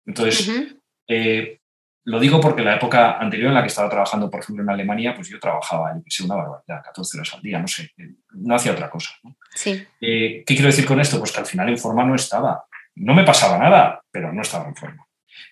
[0.07, 0.77] Entonces,
[1.09, 1.59] eh,
[2.05, 5.13] lo digo porque la época anterior en la que estaba trabajando, por ejemplo, en Alemania,
[5.13, 7.91] pues yo trabajaba, yo sé, una barbaridad, 14 horas al día, no sé,
[8.31, 9.11] no hacía otra cosa.
[9.57, 9.85] Sí.
[10.01, 11.19] Eh, ¿Qué quiero decir con esto?
[11.19, 12.65] Pues que al final en forma no estaba.
[12.95, 15.05] No me pasaba nada, pero no estaba en forma.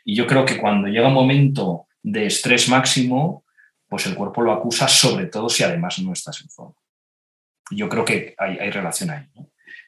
[0.05, 3.43] Y yo creo que cuando llega un momento de estrés máximo,
[3.89, 6.77] pues el cuerpo lo acusa, sobre todo si además no estás en forma
[7.71, 9.27] yo creo que hay, relación ahí.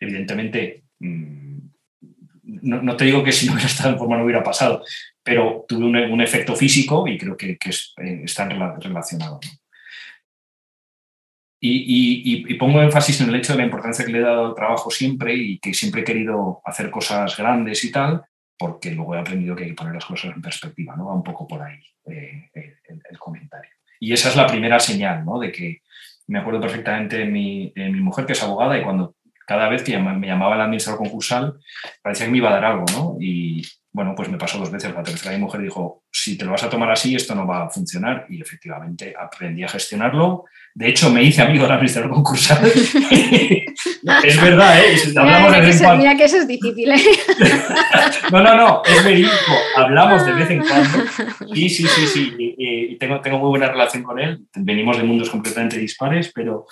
[0.00, 1.58] Evidentemente, mm,
[2.62, 4.84] no, te digo que si no hubiera estado en forma no hubiera pasado,
[5.22, 9.40] pero tuve un, efecto físico y creo que, que eh, están relacionados.
[11.60, 14.90] Y, pongo énfasis en el hecho de la importancia que le he dado al trabajo
[14.90, 18.22] siempre y que siempre he querido hacer cosas grandes y tal,
[18.56, 21.06] porque luego he aprendido que hay que poner las cosas en perspectiva, ¿no?
[21.06, 23.70] Va un poco por ahí eh, el, el, comentario.
[24.00, 25.38] Y esa es la primera señal, ¿no?
[25.38, 25.82] De que,
[26.28, 29.14] me acuerdo perfectamente de mi, mi mujer, que es abogada, y cuando
[29.46, 31.58] cada vez que me llamaba el administrador concursal,
[32.02, 33.16] parecía que me iba a dar algo, ¿no?
[33.18, 34.94] Y bueno, pues me pasó dos veces.
[34.94, 37.64] La tercera mi mujer dijo, si te lo vas a tomar así, esto no va
[37.64, 38.26] a funcionar.
[38.28, 40.44] Y efectivamente aprendí a gestionarlo.
[40.74, 42.64] De hecho, me hice amigo del administrador concursal.
[44.24, 44.96] es verdad, ¿eh?
[45.16, 47.02] Hablamos mira, de vez en que eso es difícil, ¿eh?
[48.32, 49.32] no, no, no, es verídico.
[49.76, 50.98] Hablamos de vez en cuando.
[51.54, 52.34] Sí, sí, sí, sí.
[52.38, 54.46] Y, tengo, tengo muy buena relación con él.
[54.54, 56.66] Venimos de mundos completamente dispares, pero,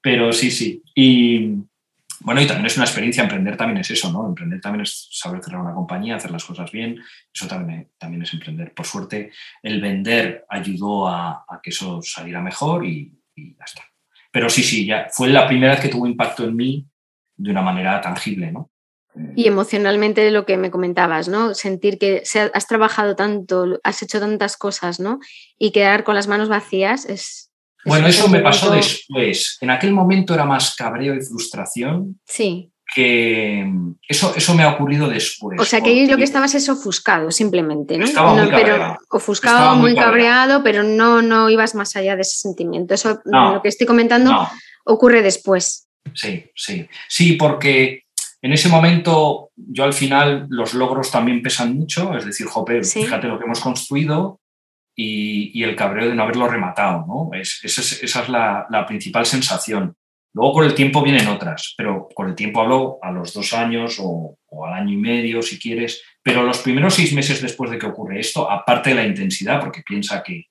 [0.00, 0.82] pero sí, sí.
[0.94, 1.54] Y,
[2.24, 4.26] bueno, y también es una experiencia, emprender también es eso, ¿no?
[4.26, 7.00] Emprender también es saber cerrar una compañía, hacer las cosas bien,
[7.32, 8.72] eso también, también es emprender.
[8.74, 9.32] Por suerte,
[9.62, 13.82] el vender ayudó a, que eso saliera mejor y, ya está.
[14.30, 16.86] Pero sí, sí, ya fue la primera vez que tuvo impacto en mí
[17.36, 18.70] de una manera tangible, ¿no?
[19.36, 21.54] Y emocionalmente lo que me comentabas, ¿no?
[21.54, 22.22] Sentir que
[22.54, 25.18] has trabajado tanto, has hecho tantas cosas, ¿no?
[25.58, 27.51] Y quedar con las manos vacías es,
[27.84, 29.58] bueno, eso me pasó después.
[29.60, 32.20] En aquel momento era más cabreo y frustración.
[32.26, 32.70] Sí.
[32.94, 33.66] Que
[34.06, 35.58] eso, eso me ha ocurrido después.
[35.58, 38.04] O sea, que lo que estabas es ofuscado, simplemente, ¿no?
[38.04, 42.92] Estaba muy pero ofuscado, muy, cabreado, pero no, no ibas más allá de ese sentimiento.
[42.92, 44.46] Eso, lo que estoy comentando,
[44.84, 45.88] ocurre después.
[46.14, 46.86] Sí, sí.
[47.08, 48.02] Sí, porque
[48.42, 53.28] en ese momento yo al final los logros también pesan mucho, es decir, jope, fíjate
[53.28, 54.40] lo que hemos construido,
[54.94, 57.04] y, el cabreo de no haberlo rematado.
[57.06, 57.30] ¿no?
[57.38, 59.96] Es, esa es, la, principal sensación.
[60.34, 63.98] Luego con el tiempo vienen otras, pero con el tiempo hablo a los dos años
[64.00, 67.86] o, al año y medio, si quieres, pero los primeros seis meses después de que
[67.86, 70.46] ocurre esto, aparte de la intensidad, porque piensa que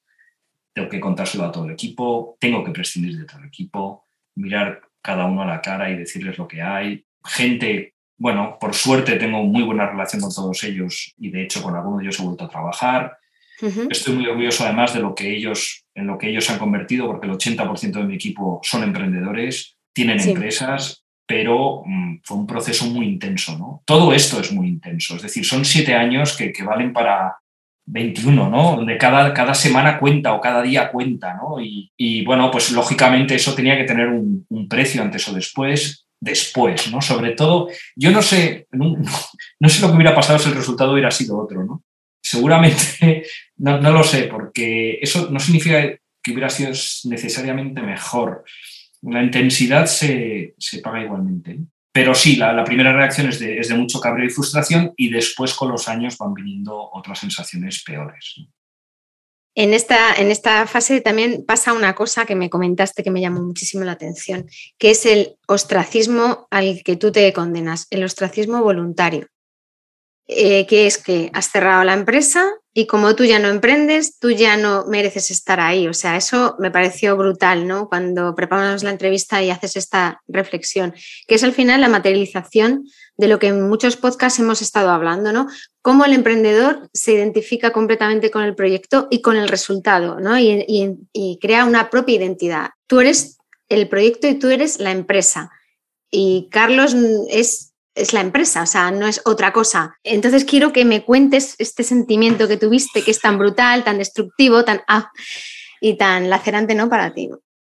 [0.73, 4.81] tengo que contárselo a todo el equipo, tengo que prescindir de todo el equipo, mirar
[5.01, 7.03] cada uno a la cara y decirles lo que hay.
[7.23, 11.75] Gente, bueno, por suerte tengo muy buena relación con todos ellos y de hecho con
[11.75, 13.17] algunos de ellos he vuelto a trabajar.
[13.89, 17.27] Estoy muy orgulloso además de lo que ellos, en lo que ellos han convertido, porque
[17.27, 23.07] el 80% de mi equipo son emprendedores, tienen empresas, pero mm, fue un proceso muy
[23.07, 23.57] intenso.
[23.57, 23.83] ¿no?
[23.85, 27.37] Todo esto es muy intenso, es decir, son siete años que, valen para
[27.85, 28.75] 21, ¿no?
[28.75, 31.57] Donde cada, cada semana cuenta o cada día cuenta, ¿no?
[31.59, 37.01] Y, bueno, pues lógicamente eso tenía que tener un, precio antes o después, después, ¿no?
[37.01, 38.97] Sobre todo, yo no sé, no,
[39.59, 41.83] no, sé lo que hubiera pasado si el resultado hubiera sido otro, ¿no?
[42.23, 43.25] Seguramente,
[43.61, 45.81] no, lo sé, porque eso no significa
[46.23, 46.71] que hubiera sido
[47.05, 48.43] necesariamente mejor.
[49.03, 51.59] La intensidad se, paga igualmente.
[51.93, 55.87] Pero sí, la, primera reacción es de, mucho cabreo y frustración y después con los
[55.87, 58.35] años van viniendo otras sensaciones peores.
[59.53, 63.41] En esta, en esta fase también pasa una cosa que me comentaste que me llamó
[63.41, 64.47] muchísimo la atención,
[64.79, 69.27] que es el ostracismo al que tú te condenas, el ostracismo voluntario.
[70.27, 74.31] Eh, que es que has cerrado la empresa, y como tú ya no emprendes, tú
[74.31, 75.87] ya no mereces estar ahí.
[75.87, 77.89] O sea, eso me pareció brutal, ¿no?
[77.89, 80.93] Cuando preparamos la entrevista y haces esta reflexión,
[81.27, 82.85] que es al final la materialización
[83.17, 85.47] de lo que en muchos podcasts hemos estado hablando, ¿no?
[85.81, 90.39] Cómo el emprendedor se identifica completamente con el proyecto y con el resultado, ¿no?
[90.39, 90.65] Y,
[91.11, 92.69] y crea una propia identidad.
[92.87, 95.51] Tú eres el proyecto y tú eres la empresa.
[96.09, 96.95] Y Carlos
[97.29, 99.97] es es la empresa, o sea, no es otra cosa.
[100.03, 104.63] Entonces quiero que me cuentes este sentimiento que tuviste, que es tan brutal, tan destructivo,
[104.63, 105.11] tan ah,
[105.81, 106.89] y tan lacerante, ¿no?
[106.89, 107.29] Para ti.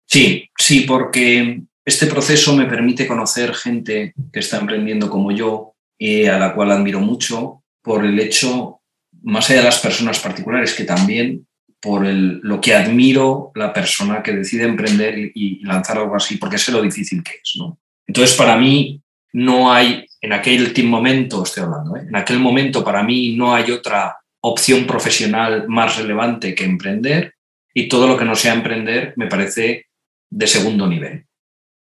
[0.06, 6.26] Sí, sí, porque este proceso me permite conocer gente que está emprendiendo como yo, y
[6.26, 8.80] a la cual admiro mucho, por el hecho,
[9.22, 11.46] más allá de las personas particulares, que también
[11.80, 16.36] por el, lo que admiro la persona que decide emprender y, y lanzar algo así,
[16.36, 17.52] porque sé lo difícil que es.
[17.56, 17.78] ¿no?
[18.06, 19.02] Entonces, para mí,
[19.34, 22.04] no hay, en aquel momento, estoy hablando, ¿eh?
[22.08, 27.34] en aquel momento para mí no hay otra opción profesional más relevante que emprender
[27.74, 29.86] y todo lo que no sea emprender me parece
[30.30, 31.24] de segundo nivel.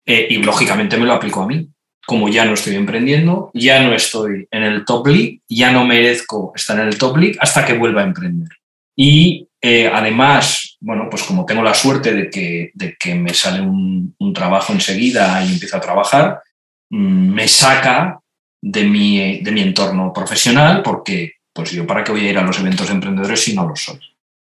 [0.06, 1.68] Eh, y lógicamente me lo aplico a mí.
[2.06, 6.52] Como ya no estoy emprendiendo, ya no estoy en el top league, ya no merezco
[6.54, 8.48] estar en el top league hasta que vuelva a emprender.
[8.96, 13.60] Y eh, además, bueno, pues como tengo la suerte de que, de que me sale
[13.60, 16.40] un, un trabajo enseguida y empiezo a trabajar,
[16.90, 18.20] me saca
[18.60, 22.42] de mi, de mi entorno profesional porque, pues yo, ¿para qué voy a ir a
[22.42, 24.00] los eventos emprendedores si no lo soy?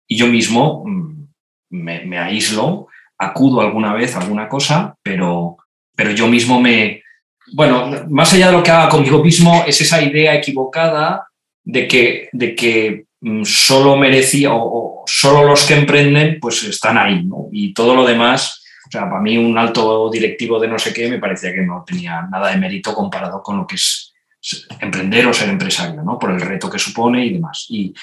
[0.08, 1.28] Y yo mismo mm,
[1.72, 5.58] me, aíslo, acudo alguna vez a alguna cosa, pero,
[5.96, 7.04] pero yo mismo me...
[7.54, 11.28] Bueno, más allá de lo que haga conmigo mismo, es esa idea equivocada
[11.64, 16.98] de que, de que mm, solo merecía o, o, solo los que emprenden pues están
[16.98, 17.48] ahí, ¿no?
[17.52, 21.10] Y todo lo demás o sea, para mí un alto directivo de no sé qué
[21.10, 24.14] me parecía que no tenía nada de mérito comparado con lo que es
[24.80, 26.18] emprender o ser empresario, ¿no?
[26.18, 27.66] Por el reto que supone y demás.
[27.70, 27.94] Y,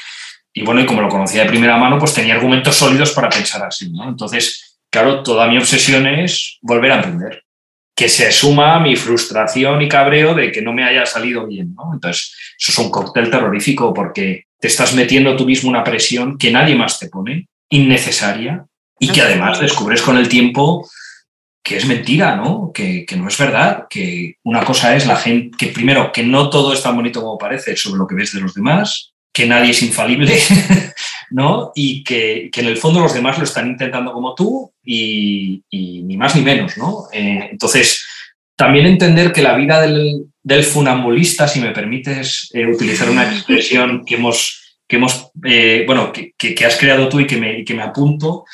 [0.63, 3.91] bueno, y como lo conocía de primera mano, pues tenía argumentos sólidos para pensar así,
[3.91, 4.09] ¿no?
[4.09, 7.43] Entonces, claro, toda mi obsesión es volver a emprender.
[7.97, 11.95] Que se suma mi frustración y cabreo de que no me haya salido bien, ¿no?
[11.95, 16.51] Entonces, eso es un cóctel terrorífico porque te estás metiendo tú mismo una presión que
[16.51, 18.67] nadie más te pone, innecesaria,
[18.99, 20.89] y que además descubres con el tiempo
[21.65, 22.71] que es mentira, ¿no?
[22.75, 26.75] Que, no es verdad, que una cosa es la gente, que primero, que no todo
[26.75, 29.83] es tan bonito como parece sobre lo que ves de los demás, que nadie es
[29.83, 30.39] infalible,
[31.31, 31.73] ¿no?
[31.75, 36.37] Y que, en el fondo los demás lo están intentando como tú y, ni más
[36.37, 37.05] ni menos, ¿no?
[37.15, 38.05] Eh, entonces,
[38.57, 44.17] también entender que la vida del, funambulista, si me permites eh, utilizar una expresión que
[44.17, 47.75] hemos, que hemos eh, bueno, que, que, has creado tú y que me, y que
[47.75, 48.45] me apunto,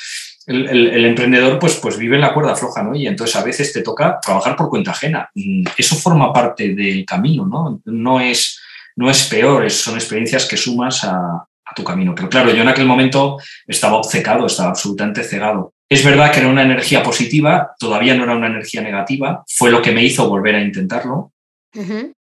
[0.51, 2.95] el, emprendedor pues, pues vive en la cuerda floja, ¿no?
[2.95, 5.29] Y entonces a veces te toca trabajar por cuenta ajena.
[5.33, 7.81] Mm, eso forma parte del camino, ¿no?
[7.85, 8.59] No es,
[8.95, 12.13] no es peor, son experiencias que sumas a, tu camino.
[12.13, 15.73] Pero claro, yo en aquel momento estaba obcecado, estaba absolutamente cegado.
[15.87, 19.81] Es verdad que era una energía positiva, todavía no era una energía negativa, fue lo
[19.81, 21.31] que me hizo volver a intentarlo,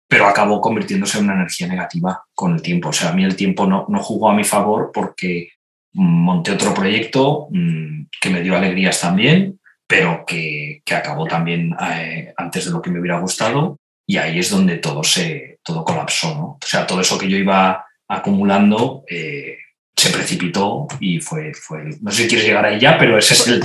[0.06, 2.90] pero acabó convirtiéndose en una energía negativa con el tiempo.
[2.90, 5.48] O sea, a mí el tiempo no, no jugó a mi favor porque
[5.92, 12.64] monté otro proyecto mm, que me dio alegrías también, pero que, acabó también eh, antes
[12.64, 16.58] de lo que me hubiera gustado y ahí es donde todo se todo colapsó, ¿no?
[16.60, 19.56] O sea, todo eso que yo iba acumulando eh,
[19.94, 23.46] se precipitó y fue, fue, no sé si quieres llegar ahí ya, pero ese es
[23.46, 23.62] el,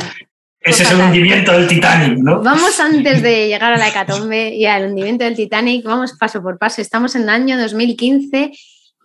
[0.60, 2.42] ese es el hundimiento del Titanic, ¿no?
[2.42, 6.58] Vamos antes de llegar a la hecatombe y al hundimiento del Titanic, vamos paso por
[6.58, 6.82] paso.
[6.82, 8.52] Estamos en el año 2015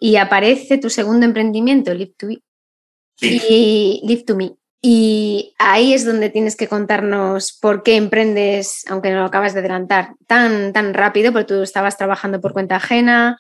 [0.01, 2.29] y aparece tu segundo emprendimiento, Live to
[3.21, 4.53] y Live to Me.
[4.83, 9.61] Y ahí es donde tienes que contarnos por qué emprendes, aunque no lo acabas de
[9.61, 13.39] adelantar, tan, tan rápido, porque tú estabas trabajando por cuenta ajena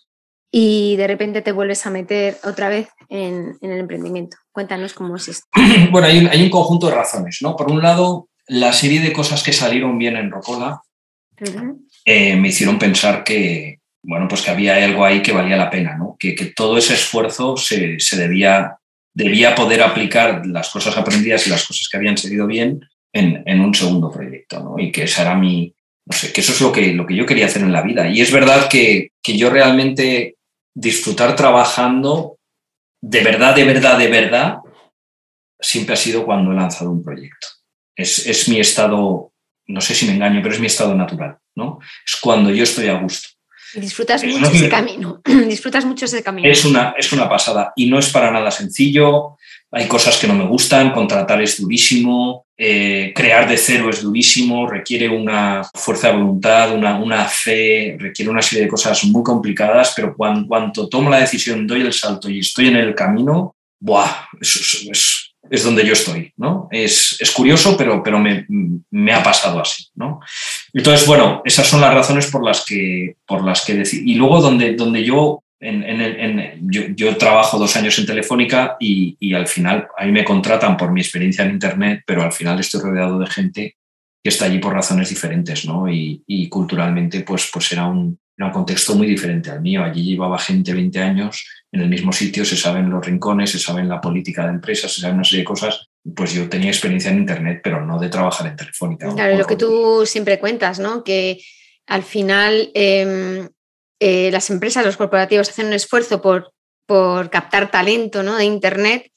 [0.50, 4.36] y de repente te vuelves a meter otra vez en, el emprendimiento.
[4.52, 5.46] Cuéntanos cómo es esto.
[5.90, 7.56] Bueno, hay un, conjunto de razones, ¿no?
[7.56, 10.82] Por un lado, la serie de cosas que salieron bien en Rocola
[12.04, 15.96] eh, me hicieron pensar que, bueno, pues que había algo ahí que valía la pena,
[15.96, 16.16] ¿no?
[16.18, 18.76] Que, que todo ese esfuerzo se, se debía
[19.14, 22.80] debía poder aplicar las cosas aprendidas y las cosas que habían salido bien
[23.12, 24.78] en, un segundo proyecto, ¿no?
[24.78, 25.74] Y que esa era mi,
[26.06, 28.08] no sé, que eso es lo que, lo que yo quería hacer en la vida.
[28.08, 30.36] Y es verdad que, yo realmente
[30.74, 32.38] disfrutar trabajando
[33.00, 34.58] de verdad, de verdad, de verdad,
[35.58, 37.46] siempre ha sido cuando he lanzado un proyecto.
[37.96, 39.32] Es, es mi estado,
[39.66, 41.78] no sé si me engaño, pero es mi estado natural, ¿no?
[42.04, 43.28] Es cuando yo estoy a gusto.
[43.74, 45.20] Disfrutas mucho ese camino.
[45.48, 46.48] Disfrutas mucho ese camino.
[46.48, 49.36] Es una, es una pasada y no es para nada sencillo.
[49.72, 54.68] Hay cosas que no me gustan, contratar es durísimo, eh, crear de cero es durísimo,
[54.68, 59.92] requiere una fuerza de voluntad, una, una fe, requiere una serie de cosas muy complicadas,
[59.94, 64.26] pero cuando, cuando tomo la decisión, doy el salto y estoy en el camino, ¡buah!
[64.40, 65.29] Es, es,
[65.64, 66.68] donde yo estoy, ¿no?
[66.70, 68.46] Es, curioso, pero, pero me,
[68.90, 70.20] me, ha pasado así, ¿no?
[70.72, 74.74] Entonces, bueno, esas son las razones por las que, por las que Y luego donde,
[74.74, 79.88] donde yo en, en, yo, yo, trabajo dos años en Telefónica y, y, al final
[79.98, 83.26] a mí me contratan por mi experiencia en Internet, pero al final estoy rodeado de
[83.26, 83.76] gente
[84.22, 85.90] que está allí por razones diferentes, ¿no?
[85.90, 89.84] Y, y culturalmente, pues, pues era un, era un contexto muy diferente al mío.
[89.84, 93.86] Allí llevaba gente 20 años en el mismo sitio, se saben los rincones, se saben
[93.86, 95.88] la política de empresas, se saben una serie de cosas.
[96.16, 99.12] Pues yo tenía experiencia en Internet, pero no de trabajar en Telefónica.
[99.12, 101.04] Claro, lo que tú siempre cuentas, ¿no?
[101.04, 101.38] Que
[101.86, 103.46] al final em,
[104.00, 106.54] eh, las empresas, los corporativos hacen un esfuerzo por,
[106.86, 108.36] por captar talento ¿no?
[108.36, 109.12] de Internet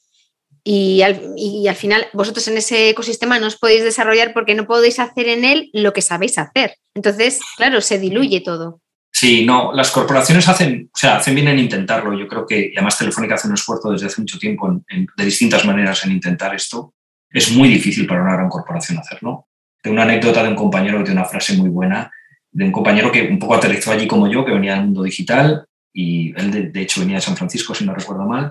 [0.62, 4.66] y al, y al, final vosotros en ese ecosistema no os podéis desarrollar porque no
[4.66, 6.76] podéis hacer en él lo que sabéis hacer.
[6.94, 8.82] Entonces, claro, se diluye todo.
[9.16, 12.18] Sí, no, las corporaciones hacen, o sea, hacen bien en intentarlo.
[12.18, 14.82] Yo creo que, y además Telefónica hace un esfuerzo desde hace mucho tiempo
[15.16, 16.94] de distintas maneras en intentar esto.
[17.30, 19.46] Es muy difícil para una gran corporación hacerlo.
[19.80, 22.10] Tengo una anécdota de un compañero que tiene una frase muy buena,
[22.50, 25.64] de un compañero que un poco aterrizó allí como yo, que venía del mundo digital,
[25.92, 28.50] y él de hecho venía de San Francisco, si no recuerdo mal,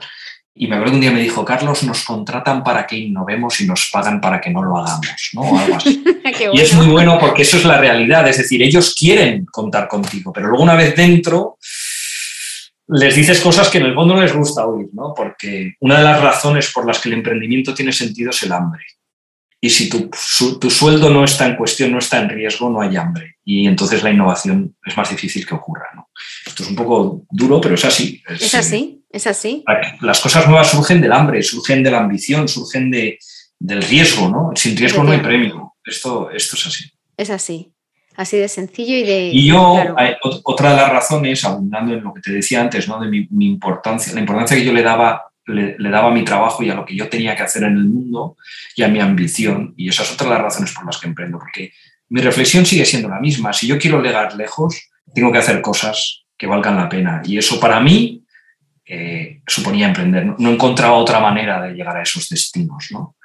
[0.56, 3.66] y me acuerdo que un día me dijo, Carlos, nos contratan para que innovemos y
[3.66, 5.60] nos pagan para que no lo hagamos, ¿no?
[5.60, 6.04] algo así.
[6.54, 10.32] Y es muy bueno porque eso es la realidad, es decir, ellos quieren contar contigo,
[10.32, 11.58] pero luego una vez dentro
[12.88, 15.14] les dices cosas que en el fondo no les gusta oír, ¿no?
[15.14, 18.84] Porque una de las razones por las que el emprendimiento tiene sentido es el hambre.
[19.60, 20.10] Y si tu,
[20.60, 23.38] tu sueldo no está en cuestión, no está en riesgo, no hay hambre.
[23.46, 26.10] Y entonces la innovación es más difícil que ocurra, ¿no?
[26.46, 28.22] Esto es un poco duro, pero es así.
[28.28, 29.03] Es, así.
[29.14, 29.64] Es así.
[30.02, 33.20] Las cosas nuevas surgen del hambre, surgen de la ambición, surgen de,
[33.60, 34.52] del riesgo, ¿no?
[34.56, 35.76] Sin riesgo no hay premio.
[35.86, 36.92] Esto, esto es así.
[37.16, 37.72] Es así.
[38.16, 39.28] Así de sencillo y de.
[39.28, 39.78] Y yo,
[40.44, 43.00] otra de las razones, abundando en lo que te decía antes, ¿no?
[43.00, 46.72] De mi, importancia, la importancia que yo le daba, le, daba a mi trabajo y
[46.72, 48.38] a lo que yo tenía que hacer en el mundo
[48.76, 49.76] y a mi ambición.
[49.78, 51.72] Y esa es otra de las razones por las que emprendo, porque
[52.10, 53.54] mi reflexión sigue siendo la misma.
[53.54, 57.22] Si yo quiero llegar lejos, tengo que hacer cosas que valgan la pena.
[57.24, 58.23] Y eso para mí
[58.86, 60.26] eh, suponía emprender.
[60.38, 62.88] No, encontraba otra manera de llegar a esos destinos.
[62.92, 63.16] ¿no?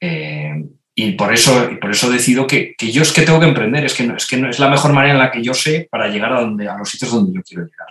[0.00, 3.84] Eh, y por eso, por eso decido que, que, yo es que tengo que emprender,
[3.84, 5.86] es que, no, es que no es la mejor manera en la que yo sé
[5.90, 7.88] para llegar a, donde, a los sitios donde yo quiero llegar.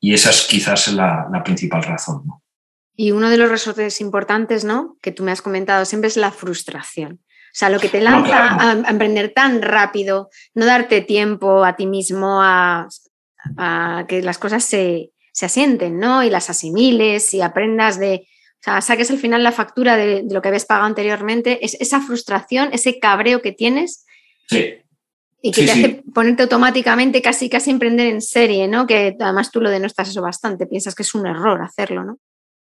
[0.00, 2.22] Y esa es quizás la, la principal razón.
[2.26, 2.42] ¿no?
[2.96, 4.96] Y uno de los resortes importantes ¿no?
[5.02, 7.20] que tú me has comentado siempre es la frustración.
[7.22, 11.86] O sea, lo que te lanza a, emprender tan rápido, no darte tiempo a ti
[11.86, 12.88] mismo a,
[13.56, 16.22] a que las cosas se, se asienten, ¿no?
[16.22, 18.26] Y las asimiles y aprendas de,
[18.60, 22.00] o sea, saques al final la factura de, lo que habías pagado anteriormente, es esa
[22.00, 24.04] frustración, ese cabreo que tienes.
[24.48, 24.74] Sí.
[25.42, 28.86] Y que te hace ponerte automáticamente casi casi emprender en serie, ¿no?
[28.86, 32.18] Que además tú lo denostas eso bastante, piensas que es un error hacerlo, ¿no?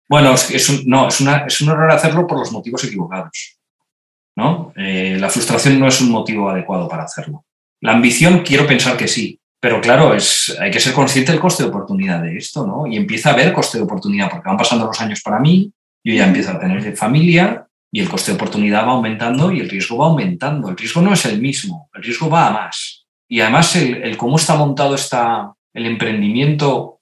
[0.08, 3.56] Bueno, es, un, no, es, una, es un error hacerlo por los motivos equivocados.
[4.36, 4.72] ¿no?
[4.76, 7.44] Eh, la frustración no es un motivo adecuado para hacerlo.
[7.80, 11.64] La ambición quiero pensar que sí, pero claro, es, hay que ser consciente del coste
[11.64, 12.86] de oportunidad de esto, ¿no?
[12.86, 15.72] Y empieza a haber coste de oportunidad, porque van pasando los años para mí,
[16.04, 19.68] yo ya empiezo a tener familia y el coste de oportunidad va aumentando y el
[19.68, 20.68] riesgo va aumentando.
[20.68, 23.08] El riesgo no es el mismo, el riesgo va a más.
[23.28, 27.00] Y además el, cómo está montado está el emprendimiento,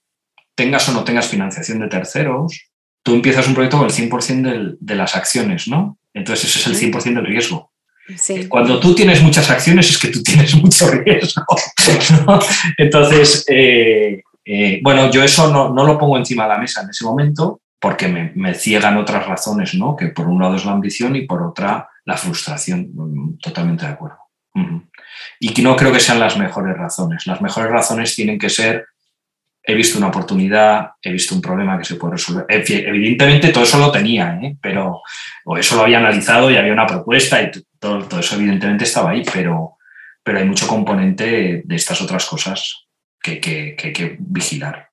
[0.55, 2.71] tengas o no tengas financiación de terceros,
[3.03, 5.99] tú empiezas un proyecto con el 100% de las acciones, ¿no?
[6.15, 7.71] Entonces ese es el 100% del riesgo.
[8.07, 11.43] Eh, cuando tú tienes muchas acciones es que tú tienes mucho riesgo.
[12.77, 16.89] Entonces, eh, eh, bueno, yo eso no, no, lo pongo encima de la mesa en
[16.89, 19.95] ese momento porque me, me, ciegan otras razones, ¿no?
[19.95, 22.89] Que por un lado es la ambición y por otra la frustración.
[22.93, 24.17] Mm, totalmente de acuerdo.
[25.39, 27.27] Y que no creo que sean las mejores razones.
[27.27, 28.85] Las mejores razones tienen que ser
[29.67, 32.45] he visto una oportunidad, he visto un problema que se puede resolver.
[32.49, 34.57] Evidentemente todo eso lo tenía, ¿eh?
[34.61, 35.01] pero
[35.45, 39.11] o eso lo había analizado y había una propuesta y todo, todo, eso evidentemente estaba
[39.11, 39.77] ahí, pero,
[40.23, 42.85] pero hay mucho componente de estas otras cosas
[43.21, 44.89] que, que, que hay que vigilar.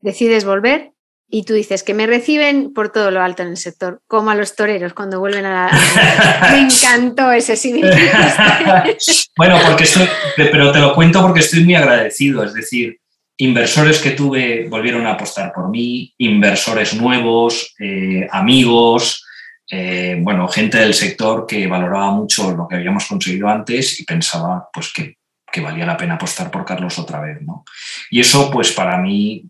[0.00, 0.92] Decides volver
[1.28, 4.36] y tú dices que me reciben por todo lo alto en el sector, como a
[4.36, 6.50] los toreros cuando vuelven a la...
[6.52, 7.72] me encantó ese sí.
[9.36, 10.06] bueno, porque estoy,
[10.36, 13.00] pero te lo cuento porque estoy muy agradecido, es decir,
[13.38, 19.24] inversores que tuve volvieron a apostar por mí, inversores nuevos, eh, amigos,
[19.70, 24.68] eh, bueno, gente del sector que valoraba mucho lo que habíamos conseguido antes y pensaba
[24.72, 25.16] pues que,
[25.62, 27.64] valía la pena apostar por Carlos otra vez, ¿no?
[28.10, 29.44] Y eso pues para mí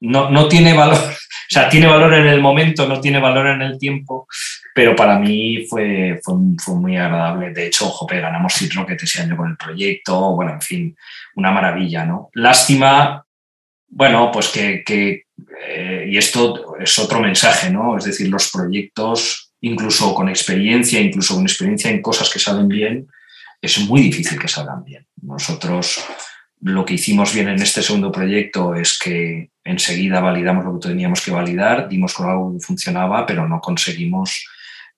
[0.00, 0.98] no, no tiene valor,
[1.52, 4.26] sea, tiene valor en el momento, no tiene valor en el tiempo,
[4.74, 7.50] pero para mí fue, fue, muy agradable.
[7.50, 10.96] De hecho, jope, ganamos Seed Rocket ese año con el proyecto, bueno, en fin,
[11.34, 12.30] una maravilla, ¿no?
[12.34, 13.24] Lástima
[13.88, 14.82] Bueno, pues que,
[15.68, 17.98] eh, y esto es otro mensaje, ¿no?
[17.98, 23.06] Es decir, los proyectos, incluso con experiencia, incluso con experiencia en cosas que salen bien,
[23.60, 25.06] es muy difícil que salgan bien.
[25.20, 26.02] Nosotros
[26.62, 31.20] lo que hicimos bien en este segundo proyecto es que enseguida validamos lo que teníamos
[31.20, 34.46] que validar, dimos con algo que funcionaba, pero no conseguimos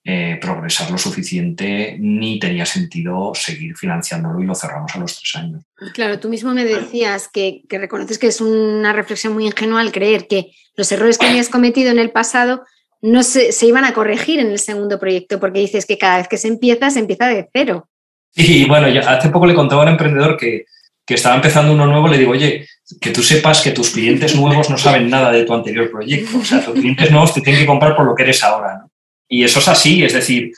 [0.04, 5.36] eh, progresar lo suficiente ni tenía sentido seguir financiándolo y lo cerramos a los tres
[5.36, 5.64] años.
[5.94, 10.26] Claro, tú mismo me decías que, reconoces que es una reflexión muy ingenua al creer
[10.28, 12.64] que los errores que habías cometido en el pasado
[13.00, 16.36] no se, iban a corregir en el segundo proyecto, porque dices que cada vez que
[16.36, 17.88] se empieza, se empieza de cero.
[18.34, 20.66] Y bueno, yo hace poco le contaba a un emprendedor que,
[21.06, 22.66] que estaba empezando uno nuevo, le digo, oye,
[23.00, 26.38] que tú sepas que tus clientes nuevos no saben nada de tu anterior proyecto.
[26.38, 28.78] O sea, tus clientes nuevos te tienen que comprar por lo que eres ahora.
[28.78, 28.90] ¿no?
[29.28, 30.52] Y eso es así, es decir,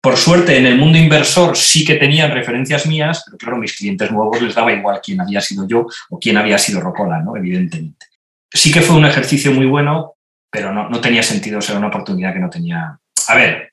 [0.00, 4.10] por suerte en el mundo inversor sí que tenían referencias mías, pero claro, mis clientes
[4.10, 7.36] nuevos les daba igual quién había sido yo o quién había sido Rocola, ¿no?
[7.36, 8.06] Evidentemente.
[8.52, 10.14] Sí que fue un ejercicio muy bueno,
[10.50, 12.98] pero no, no tenía sentido, ser una oportunidad que no tenía.
[13.28, 13.72] A ver,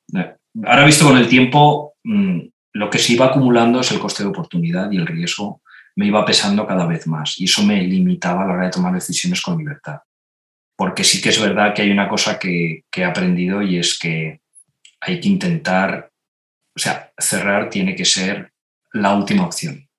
[0.63, 2.39] ahora visto con el tiempo, mm,
[2.73, 5.61] lo que se iba acumulando es el coste de oportunidad y el riesgo
[5.95, 8.93] me iba pesando cada vez más y eso me limitaba a la hora de tomar
[8.93, 9.99] decisiones con libertad
[10.79, 14.39] porque sí que es verdad que hay una cosa que, he aprendido y es que
[15.01, 16.09] hay que intentar,
[16.73, 18.53] o sea, cerrar tiene que ser
[18.93, 19.89] la última opción.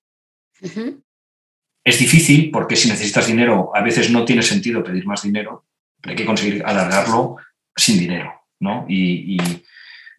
[1.83, 5.67] Es difícil porque si necesitas dinero, a veces no tiene sentido pedir más dinero,
[6.01, 7.35] pero hay que conseguir alargarlo
[7.75, 8.87] sin dinero, ¿no?
[8.89, 9.37] Y,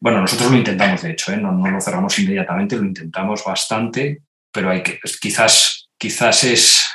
[0.00, 1.38] bueno, nosotros lo intentamos, de hecho, ¿eh?
[1.38, 4.22] no, no, lo cerramos inmediatamente, lo intentamos bastante,
[4.52, 6.88] pero hay que, quizás, quizás es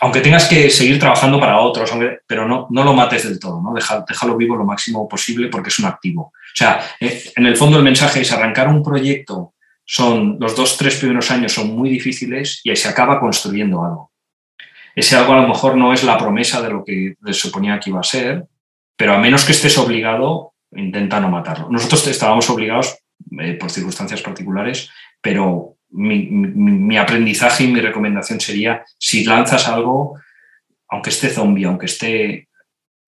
[0.00, 1.90] aunque tengas que seguir trabajando para otros,
[2.26, 3.74] pero no, no lo mates del todo, ¿no?
[3.74, 6.22] déjalo vivo lo máximo posible porque es un activo.
[6.22, 9.54] O sea, eh, en el fondo el mensaje es arrancar un proyecto,
[9.84, 14.12] son los dos, tres primeros años son muy difíciles y ahí se acaba construyendo algo.
[14.94, 17.90] Ese algo a lo mejor no es la promesa de lo que se suponía que
[17.90, 18.46] iba a ser,
[18.96, 21.68] pero a menos que estés obligado, intenta no matarlo.
[21.70, 22.98] Nosotros estábamos obligados
[23.40, 30.18] eh, por circunstancias particulares, pero mi, aprendizaje y mi recomendación sería, si lanzas algo,
[30.88, 32.48] aunque esté zombie, aunque esté,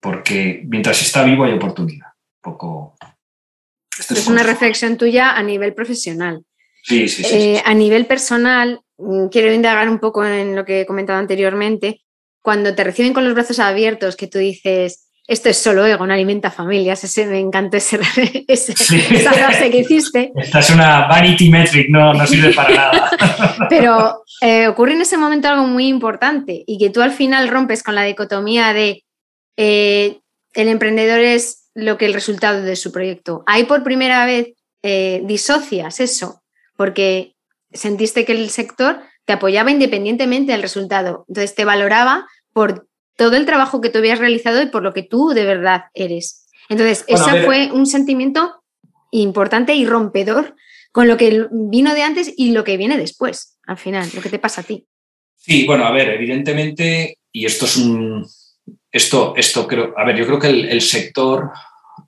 [0.00, 2.08] porque mientras está vivo hay oportunidad.
[2.40, 2.96] poco.
[3.98, 6.44] es una reflexión tuya a nivel profesional.
[6.82, 10.80] Sí, sí, sí, eh, A nivel personal, mm, quiero indagar un poco en lo que
[10.80, 12.00] he comentado anteriormente.
[12.42, 16.12] Cuando te reciben con los brazos abiertos, que tú dices, esto es solo ego, no
[16.12, 17.04] alimenta familias.
[17.04, 20.32] Ese, me encantó esa frase que hiciste.
[20.34, 23.10] Esta es una vanity metric, no, no sirve para nada.
[23.70, 27.84] Pero eh, ocurre en ese momento algo muy importante y que tú al final rompes
[27.84, 29.04] con la dicotomía de
[29.56, 30.18] eh,
[30.52, 33.44] el emprendedor es lo que el resultado de su proyecto.
[33.46, 34.48] Ahí por primera vez
[34.82, 36.42] eh, disocias eso,
[36.76, 37.36] porque
[37.72, 41.24] sentiste que el sector te apoyaba independientemente del resultado.
[41.28, 42.88] Entonces te valoraba por
[43.20, 46.46] todo el trabajo que tú habías realizado y por lo que tú de verdad eres.
[46.70, 48.62] Entonces, ese fue un sentimiento
[49.10, 50.56] importante y rompedor
[50.90, 54.30] con lo que vino de antes y lo que viene después, al final, lo que
[54.30, 54.86] te pasa a ti.
[55.36, 58.26] Sí, bueno, a ver, evidentemente, y esto es un.
[58.90, 59.92] Esto, esto creo.
[59.98, 61.50] A ver, yo creo que el, sector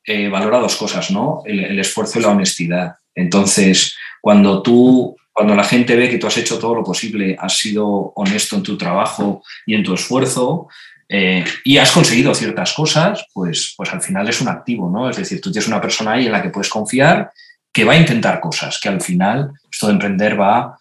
[0.07, 1.43] eh, valora dos cosas, ¿no?
[1.45, 2.93] El, el, esfuerzo y la honestidad.
[3.15, 5.15] Entonces, cuando tú.
[5.35, 8.63] Cuando la gente ve que tú has hecho todo lo posible, has sido honesto en
[8.63, 10.69] tu trabajo y en tu esfuerzo,
[11.15, 15.11] eh, y has conseguido ciertas cosas, pues, pues al final es un activo, ¿no?
[15.11, 17.31] Es decir, tú tienes una persona ahí en la que puedes confiar
[17.71, 20.79] que va a intentar cosas, que al final esto de emprender va,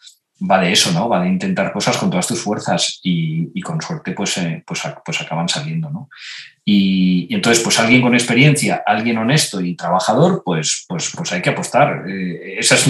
[0.50, 1.10] va de eso, ¿no?
[1.10, 5.20] Va de intentar cosas con todas tus fuerzas y, con suerte pues, eh, pues, pues,
[5.20, 6.10] acaban saliendo, ¿no?
[6.64, 11.50] Y, entonces, pues alguien con experiencia, alguien honesto y trabajador, pues, pues, pues hay que
[11.50, 12.06] apostar.
[12.08, 12.88] Eh, esa, es,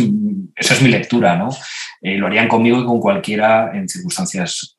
[0.55, 1.49] esa es mi lectura, ¿no?
[2.03, 4.75] Lo harían conmigo y con cualquiera en circunstancias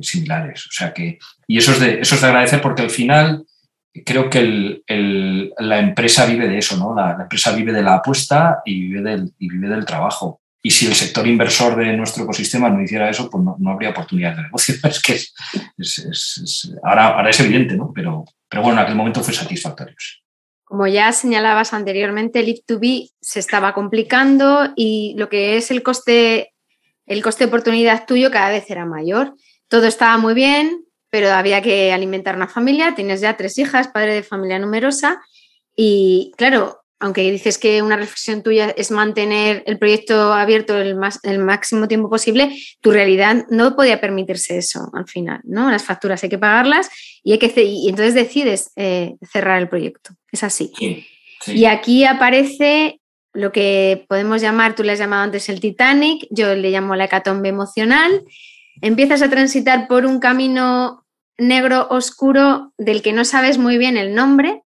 [0.00, 0.66] similares.
[0.66, 1.18] O sea que,
[1.52, 3.44] y eso es, de, eso es de agradecer porque al final
[4.06, 4.80] creo que
[5.58, 6.94] la empresa vive de eso, ¿no?
[6.94, 10.40] La, empresa vive de la apuesta y vive del, y vive del trabajo.
[10.62, 14.34] Y si el sector inversor de nuestro ecosistema no hiciera eso, pues no, habría oportunidad
[14.34, 14.76] de negocio.
[14.84, 15.20] Es que
[15.76, 17.92] es, ahora, ahora es evidente, ¿no?
[17.94, 19.94] Pero, pero bueno, en aquel momento fue satisfactorio.
[20.64, 26.54] Como ya señalabas anteriormente, el Live2B se estaba complicando y lo que es el coste
[27.04, 29.34] el coste de oportunidad tuyo cada vez era mayor.
[29.68, 30.82] Todo estaba muy bien,
[31.12, 35.20] pero había que alimentar una familia, tienes ya tres hijas, padre de familia numerosa
[35.76, 41.86] y claro, aunque dices que una reflexión tuya es mantener el proyecto abierto el, máximo
[41.86, 45.70] tiempo posible, tu realidad no podía permitirse eso al final, ¿no?
[45.70, 46.88] Las facturas hay que pagarlas
[47.22, 50.14] y, hay que, y entonces decides eh, cerrar el proyecto.
[50.30, 50.72] Es así.
[51.46, 53.00] Y aquí aparece
[53.34, 57.04] lo que podemos llamar, tú le has llamado antes el Titanic, yo le llamo la
[57.04, 58.24] hecatombe emocional.
[58.80, 61.01] Empiezas a transitar por un camino
[61.38, 64.62] negro oscuro del que no sabes muy bien el nombre.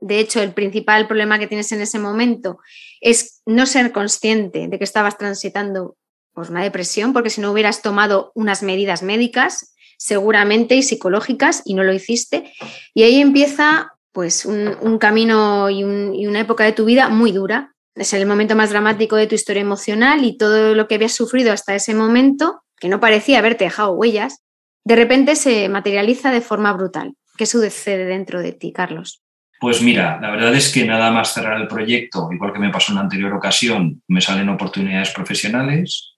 [0.00, 2.58] De hecho, el principal problema que tienes en ese momento
[3.00, 5.96] es no ser consciente de que estabas transitando
[6.32, 11.74] pues, una depresión, porque si no hubieras tomado unas medidas médicas, seguramente y psicológicas, y
[11.74, 12.52] no lo hiciste.
[12.94, 17.74] Y ahí empieza pues un, camino y, y, una época de tu vida muy dura.
[17.94, 21.52] Es el momento más dramático de tu historia emocional y todo lo que habías sufrido
[21.52, 24.42] hasta ese momento, que no parecía haberte dejado huellas,
[24.84, 27.14] de repente se materializa de forma brutal.
[27.36, 29.22] ¿Qué sucede dentro de ti, Carlos?
[29.60, 32.92] Pues mira, la verdad es que nada más cerrar el proyecto, igual que me pasó
[32.92, 36.14] en la anterior ocasión, me salen oportunidades profesionales.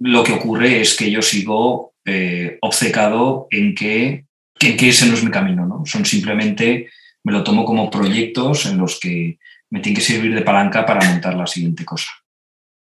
[0.00, 4.26] Lo que ocurre es que yo sigo eh, obcecado en que,
[4.58, 5.86] en que ese no es mi camino, ¿no?
[5.86, 6.90] Son simplemente,
[7.22, 9.38] me lo tomo como proyectos en los que
[9.70, 12.10] me tiene que servir de palanca para montar la siguiente cosa.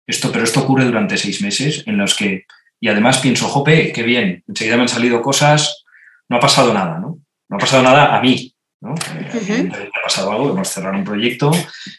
[0.08, 2.46] Esto, pero esto ocurre durante seis meses en los que,
[2.80, 5.84] y además pienso, jope, qué bien, enseguida me han salido cosas,
[6.30, 7.20] no ha pasado nada, ¿no?
[7.50, 8.96] No ha pasado nada a mí, ¿no?
[8.96, 11.52] Eh, ha pasado algo, hemos cerrado un proyecto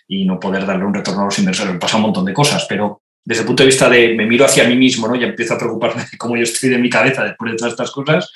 [0.08, 1.76] y no poder darle un retorno a los inversores.
[1.78, 4.64] Pasa un montón de cosas, pero desde el punto de vista de me miro hacia
[4.64, 5.16] mí mismo, ¿no?
[5.16, 7.90] Ya empiezo a preocuparme de cómo yo estoy de mi cabeza después de todas estas
[7.90, 8.30] cosas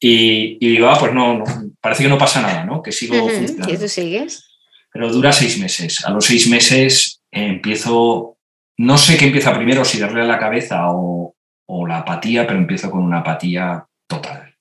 [0.00, 1.44] y, digo, ah, pues no, no,
[1.80, 2.82] parece que no pasa nada, ¿no?
[2.82, 3.72] Que sigo funcionando.
[3.72, 4.44] ¿Y tú sigues?
[4.92, 6.04] Pero dura seis meses.
[6.04, 8.36] A los seis meses empiezo,
[8.78, 11.33] no sé qué empieza primero, si darle a la cabeza o,
[11.66, 14.54] o la apatía, pero empiezo con una apatía total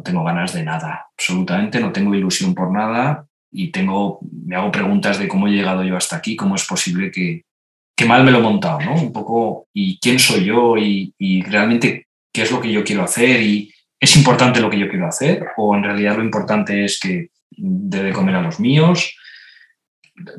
[0.00, 4.72] no tengo ganas de nada, absolutamente, no tengo ilusión por nada y tengo, me hago
[4.72, 7.44] preguntas de cómo he llegado yo hasta aquí, cómo es posible que,
[7.94, 8.94] que mal me lo he montado, ¿no?
[8.94, 13.02] Un poco, y quién soy yo y, y realmente qué es lo que yo quiero
[13.02, 13.70] hacer y
[14.00, 18.12] es importante lo que yo quiero hacer o en realidad lo importante es que debe
[18.12, 19.14] comer a los míos.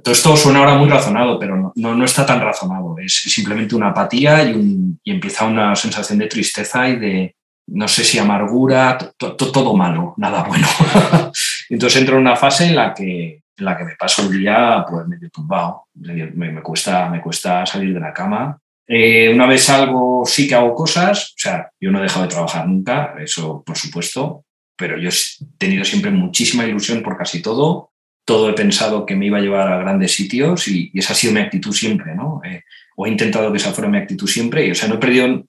[0.03, 2.95] Todo esto suena ahora muy razonado, pero no, no, está tan razonado.
[2.99, 7.36] Es simplemente una apatía y, un, y empieza una sensación de tristeza y de,
[7.67, 10.67] no sé si amargura, todo malo, nada bueno.
[11.69, 14.86] Entonces entro en una fase en la que, en la que me paso el día
[14.89, 18.57] pues, medio tumbado, me, cuesta, me cuesta salir de la cama.
[18.88, 22.32] Eh, una vez salgo sí que hago cosas, o sea, yo no he dejado de
[22.32, 24.43] trabajar nunca, eso por supuesto,
[24.75, 25.13] pero yo he
[25.57, 27.90] tenido siempre muchísima ilusión por casi todo,
[28.32, 31.34] todo he pensado que me iba a llevar a grandes sitios y, esa ha sido
[31.34, 32.39] mi actitud siempre, ¿no?
[32.45, 32.63] Eh,
[32.95, 35.43] o he intentado que esa fuera mi actitud siempre y, o sea, no he perdido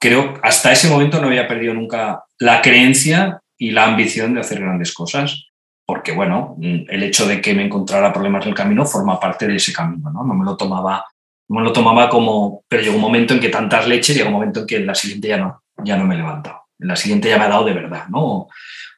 [0.00, 4.60] creo hasta ese momento no había perdido nunca la creencia y la ambición de hacer
[4.60, 5.48] grandes cosas,
[5.84, 9.56] porque bueno, el hecho de que me encontrara problemas en el camino forma parte de
[9.56, 10.24] ese camino, ¿no?
[10.24, 11.04] No me lo tomaba,
[11.48, 14.34] no me lo tomaba como, pero llegó un momento en que tantas leches, llegó un
[14.34, 16.62] momento en que en la siguiente ya no, ya no me he levantado.
[16.78, 18.48] En la siguiente ya me ha dado de verdad, ¿no?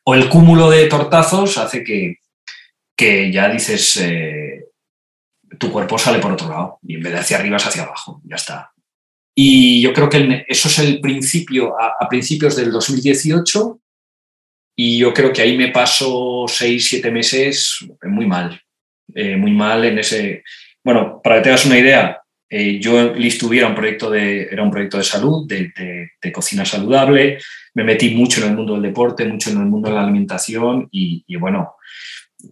[0.04, 2.18] O el cúmulo de tortazos hace que,
[2.96, 4.64] que ya dices, eh,
[5.58, 8.22] tu cuerpo sale por otro lado y en vez de hacia arriba es hacia abajo,
[8.24, 8.72] ya está.
[9.34, 13.78] Y yo creo que eso es el principio, a, principios del 2018,
[14.78, 18.60] y yo creo que ahí me paso seis, siete meses muy mal,
[19.14, 20.42] eh, muy mal en ese...
[20.82, 24.70] Bueno, para que tengas una idea, eh, yo Liz tuviera un proyecto de, era un
[24.70, 27.38] proyecto de salud, de, cocina saludable,
[27.74, 30.88] me metí mucho en el mundo del deporte, mucho en el mundo de la alimentación
[30.90, 31.76] y bueno,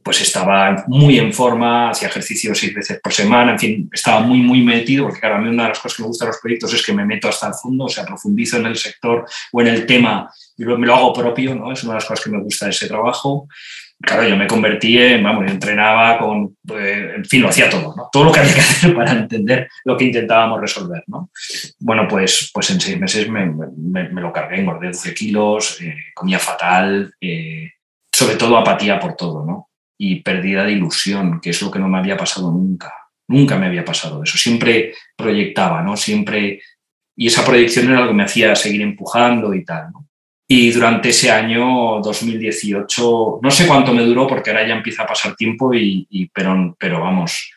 [0.02, 4.38] pues estaba muy en forma, hacía ejercicio seis veces por semana, en fin, estaba muy,
[4.38, 6.40] muy metido, porque claro, a mí una de las cosas que me gusta de los
[6.40, 9.60] proyectos es que me meto hasta el fondo, o sea, profundizo en el sector o
[9.60, 11.72] en el tema y me lo hago propio, ¿no?
[11.72, 13.48] Es una de las cosas que me gusta de ese trabajo.
[14.00, 18.08] Claro, yo me convertí en, vamos, entrenaba con, eh, en fin, lo hacía todo, ¿no?
[18.12, 21.30] Todo lo que había que hacer para entender lo que intentábamos resolver, ¿no?
[21.78, 26.38] Bueno, pues, pues en seis meses me, me, lo cargué, engordé 12 kilos, eh, comía
[26.38, 27.72] fatal, eh,
[28.12, 29.70] sobre todo apatía por todo, ¿no?
[29.98, 32.92] Y pérdida de ilusión, que es lo que no me había pasado nunca.
[33.28, 34.36] Nunca me había pasado eso.
[34.36, 35.96] Siempre proyectaba, ¿no?
[35.96, 36.60] Siempre.
[37.16, 40.04] Y esa proyección era lo que me hacía seguir empujando y tal, ¿no?
[40.46, 45.06] Y durante ese año 2018, no sé cuánto me duró porque ahora ya empieza a
[45.06, 47.50] pasar tiempo, y, pero, pero vamos,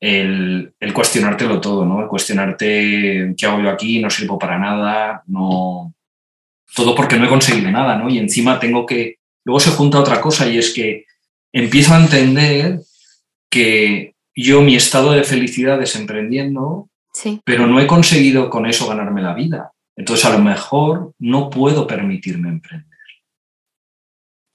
[0.00, 2.00] el, el, cuestionártelo todo, ¿no?
[2.00, 5.92] El cuestionarte qué hago yo aquí, no sirvo para nada, no.
[6.74, 8.08] Todo porque no he conseguido nada, ¿no?
[8.08, 9.18] Y encima tengo que.
[9.44, 11.04] Luego se junta otra cosa y es que
[11.60, 12.80] empiezo a entender
[13.50, 16.90] que yo mi estado de felicidad es emprendiendo,
[17.44, 19.72] pero no he conseguido con eso ganarme la vida.
[19.96, 22.98] Entonces a lo mejor no puedo permitirme emprender.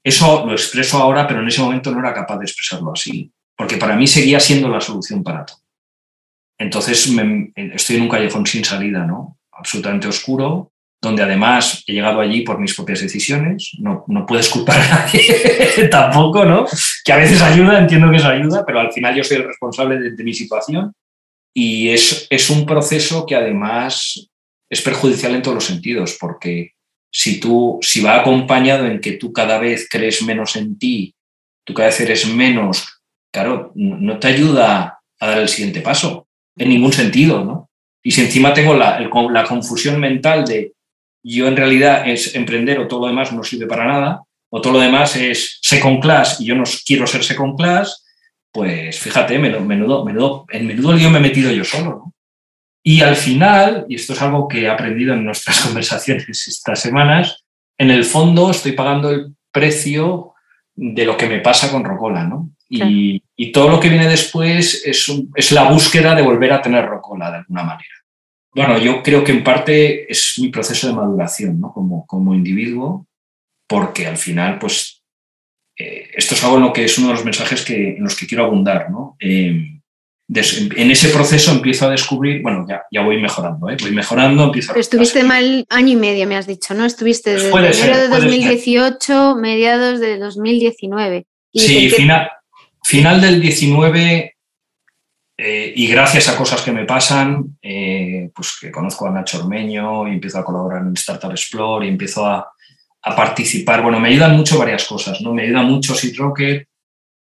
[0.04, 3.76] Eso lo expreso ahora, pero en ese momento no era capaz de expresarlo así, porque
[3.76, 5.58] para mí seguía siendo la solución para todo.
[6.58, 7.08] Entonces
[7.56, 9.38] estoy en un callejón sin salida, ¿no?
[9.50, 10.71] Absolutamente oscuro,
[11.02, 15.88] donde además he llegado allí por mis propias decisiones, no, no puedes culpar a nadie
[15.90, 16.64] tampoco, ¿no?
[17.04, 19.98] Que a veces ayuda, entiendo que eso ayuda, pero al final yo soy el responsable
[19.98, 20.92] de, mi situación
[21.52, 24.28] y es, es, un proceso que además
[24.70, 26.74] es perjudicial en todos los sentidos, porque
[27.12, 31.16] si tú, si va acompañado en que tú cada vez crees menos en ti,
[31.66, 36.68] tú cada vez eres menos, claro, no te ayuda a dar el siguiente paso, en
[36.68, 37.70] ningún sentido, ¿no?
[38.04, 40.71] Y si encima tengo la, la confusión mental de
[41.22, 44.74] yo en realidad es emprender o todo lo demás no sirve para nada, o todo
[44.74, 48.04] lo demás es second class y yo no quiero ser second class,
[48.52, 51.90] pues fíjate, menudo, menudo, en menudo lío me he metido yo solo.
[51.90, 52.14] ¿no?
[52.82, 57.44] Y al final, y esto es algo que he aprendido en nuestras conversaciones estas semanas,
[57.78, 60.34] en el fondo estoy pagando el precio
[60.74, 62.50] de lo que me pasa con Rocola, ¿no?
[62.68, 66.86] Y, y, todo lo que viene después es, es la búsqueda de volver a tener
[66.86, 68.01] Rocola de alguna manera.
[68.54, 71.72] Bueno, yo creo que en parte es mi proceso de maduración, ¿no?
[71.72, 73.06] Como, como individuo,
[73.66, 75.02] porque al final, pues,
[75.78, 78.14] eh, esto es algo en lo que es uno de los mensajes que, en los
[78.14, 79.16] que quiero abundar, ¿no?
[79.20, 79.78] Eh,
[80.34, 83.76] en ese proceso empiezo a descubrir, bueno, ya, ya voy mejorando, ¿eh?
[83.80, 84.78] voy mejorando, empiezo a...
[84.78, 86.86] estuviste mal año y medio, me has dicho, ¿no?
[86.86, 91.26] Estuviste desde enero de 2018, mediados de 2019.
[91.52, 92.30] sí, final,
[92.82, 94.31] final del 19
[95.36, 100.08] eh, y gracias a cosas que me pasan, eh, pues que conozco a Nacho Ormeño
[100.08, 102.52] y empiezo a colaborar en Startup Explore y empiezo a,
[103.02, 103.82] a participar.
[103.82, 105.32] Bueno, me ayudan mucho varias cosas, ¿no?
[105.32, 106.68] Me ayuda mucho Seed Rocket,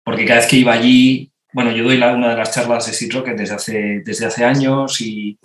[0.03, 3.13] porque cada vez que iba allí, bueno, yo doy una de las charlas de Seed
[3.13, 5.37] Rocket desde hace, desde hace años y,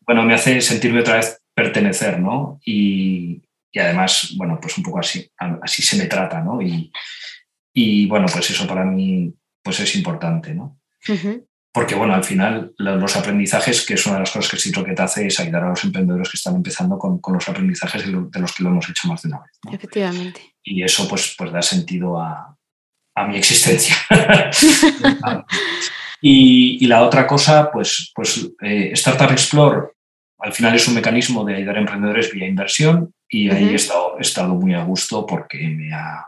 [0.00, 2.60] bueno, me hace sentirme otra vez pertenecer, ¿no?
[2.64, 3.42] Y,
[3.72, 5.30] y, además, bueno, pues un poco así,
[5.62, 6.60] así se me trata, ¿no?
[6.62, 6.90] Y,
[7.72, 10.78] y bueno, pues eso para mí, pues es importante, ¿no?
[11.76, 14.94] Porque bueno, al final los aprendizajes, que es una de las cosas que sí que
[14.94, 18.54] te hace, es ayudar a los emprendedores que están empezando con, los aprendizajes de, los
[18.54, 19.50] que lo hemos hecho más de una vez.
[19.74, 20.54] Efectivamente.
[20.64, 22.56] Y eso pues, pues da sentido a,
[23.28, 23.94] mi existencia.
[26.22, 29.88] y, la otra cosa, pues, pues eh, Startup Explore
[30.38, 34.16] al final es un mecanismo de ayudar a emprendedores vía inversión y ahí he, estado,
[34.16, 36.24] he estado muy a gusto porque me ha,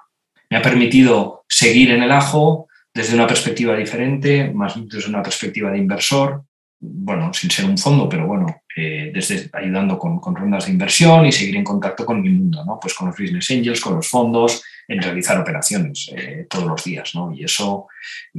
[0.51, 2.68] me ha permitido seguir en el ajo,
[2.99, 6.43] desde una perspectiva diferente, más desde una perspectiva de inversor,
[6.81, 11.31] bueno, sin ser un fondo, pero bueno, eh, desde ayudando con, rondas de inversión y
[11.31, 12.77] seguir en contacto con mi mundo, ¿no?
[12.81, 17.15] Pues con los business angels, con los fondos, en realizar operaciones eh, todos los días,
[17.15, 17.33] ¿no?
[17.33, 17.87] Y eso,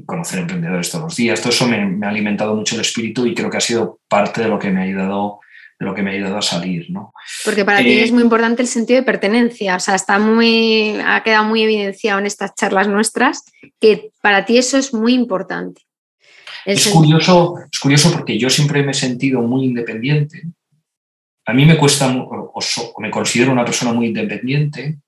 [0.06, 3.34] conocer emprendedores todos los días, todo eso me, me, ha alimentado mucho el espíritu y
[3.34, 5.40] creo que ha sido parte de lo que me ha ayudado
[5.80, 7.14] de lo que me ha ayudado a salir, ¿no?
[7.46, 11.00] Porque para ti eh, es muy importante el sentido de pertenencia, o sea, está muy,
[11.06, 13.46] ha quedado muy evidenciado en estas charlas nuestras
[13.80, 15.84] que para ti eso es muy importante.
[16.66, 20.44] Es curioso, es curioso porque yo siempre me he sentido muy independiente.
[21.46, 22.60] A mí me cuesta, o,
[23.00, 25.00] me considero una persona muy independiente,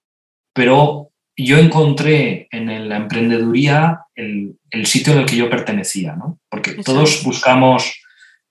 [0.54, 6.40] pero yo encontré en la emprendeduría el, el sitio en el que yo pertenecía, ¿no?
[6.50, 8.01] Porque todos buscamos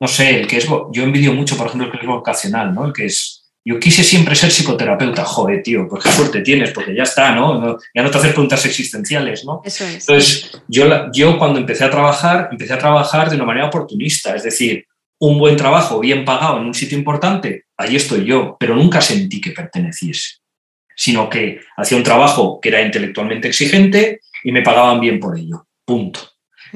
[0.01, 2.87] no sé, el que es, yo envidio mucho, por ejemplo, el que es vocacional, ¿no?
[2.87, 6.95] El que es, yo quise siempre ser psicoterapeuta, joder, tío, pues qué suerte tienes, porque
[6.95, 7.79] ya está, ¿no?
[7.95, 9.61] ya no te haces preguntas existenciales, ¿no?
[9.63, 10.09] Eso es.
[10.09, 14.43] Entonces, yo, yo cuando empecé a trabajar, empecé a trabajar de una manera oportunista, es
[14.43, 14.87] decir,
[15.19, 19.39] un buen trabajo bien pagado en un sitio importante, ahí estoy yo, pero nunca sentí
[19.39, 20.39] que perteneciese,
[20.97, 25.67] sino que hacía un trabajo que era intelectualmente exigente y me pagaban bien por ello,
[25.85, 26.21] punto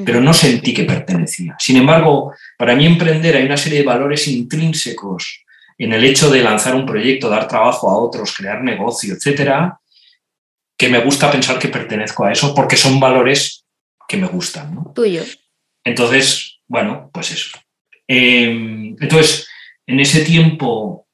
[0.05, 1.57] pero no sentí que pertenecía.
[1.59, 5.45] Sin embargo, para mí emprender hay una serie de valores intrínsecos
[5.78, 9.78] en el hecho de lanzar un proyecto, dar trabajo a otros, crear negocio, etcétera,
[10.76, 13.64] que me gusta pensar que pertenezco a eso porque son valores
[14.09, 14.74] que me gustan.
[14.74, 14.92] ¿no?
[14.95, 15.22] Tuyo.
[15.84, 17.59] Entonces, bueno, pues eso.
[18.07, 19.49] Em, entonces,
[19.86, 21.07] en ese tiempo,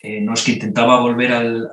[0.00, 1.68] eh, no es que intentaba volver al,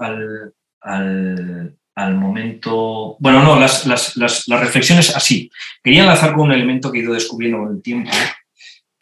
[0.82, 1.79] al
[2.16, 3.18] momento.
[3.20, 5.52] Bueno, no, las, las, reflexiones así.
[5.84, 8.12] Quería enlazar con un elemento que he ido descubriendo con el tiempo,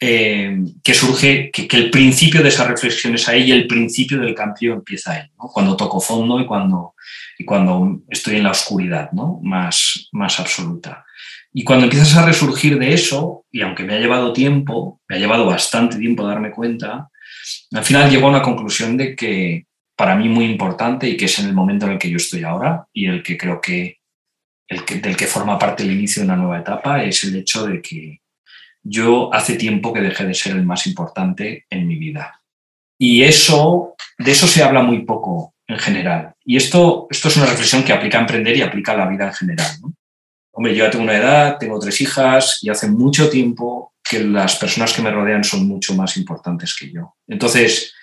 [0.00, 4.74] eh, que surge, que, el principio de esas reflexiones ahí y el principio del cambio
[4.74, 6.94] empieza ahí, cuando toco fondo y cuando,
[7.38, 9.40] y cuando estoy en la oscuridad ¿no?
[9.42, 11.04] más, más absoluta.
[11.52, 15.18] Y cuando empiezas a resurgir de eso, y aunque me ha llevado tiempo, me ha
[15.18, 17.08] llevado bastante tiempo darme cuenta,
[17.72, 19.66] al final llego a una conclusión de que
[19.98, 22.44] para mí muy importante y que es en el momento en el que yo estoy
[22.44, 23.98] ahora y el que creo que,
[24.68, 27.66] el que del que forma parte el inicio de una nueva etapa es el hecho
[27.66, 28.20] de que
[28.80, 32.40] yo hace tiempo que dejé de ser el más importante en mi vida.
[32.96, 36.32] Y eso, de eso se habla muy poco en general.
[36.44, 39.26] Y esto, esto es una reflexión que aplica a emprender y aplica a la vida
[39.26, 39.72] en general.
[40.52, 44.54] Hombre, yo ya tengo una edad, tengo tres hijas y hace mucho tiempo que las
[44.54, 47.16] personas que me rodean son mucho más importantes que yo.
[47.26, 47.94] Entonces,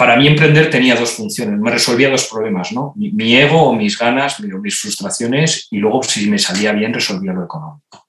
[0.00, 2.94] para mí emprender tenía dos funciones, me resolvía dos problemas, ¿no?
[2.96, 7.44] Mi, ego o mis ganas, mis frustraciones y luego si me salía bien resolvía lo
[7.44, 8.06] económico.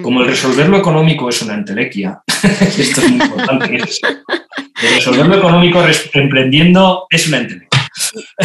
[0.00, 2.22] Como el resolver lo económico es una entelequia,
[2.78, 5.84] esto es muy importante, el resolver lo económico
[6.14, 7.90] emprendiendo es una entelequia.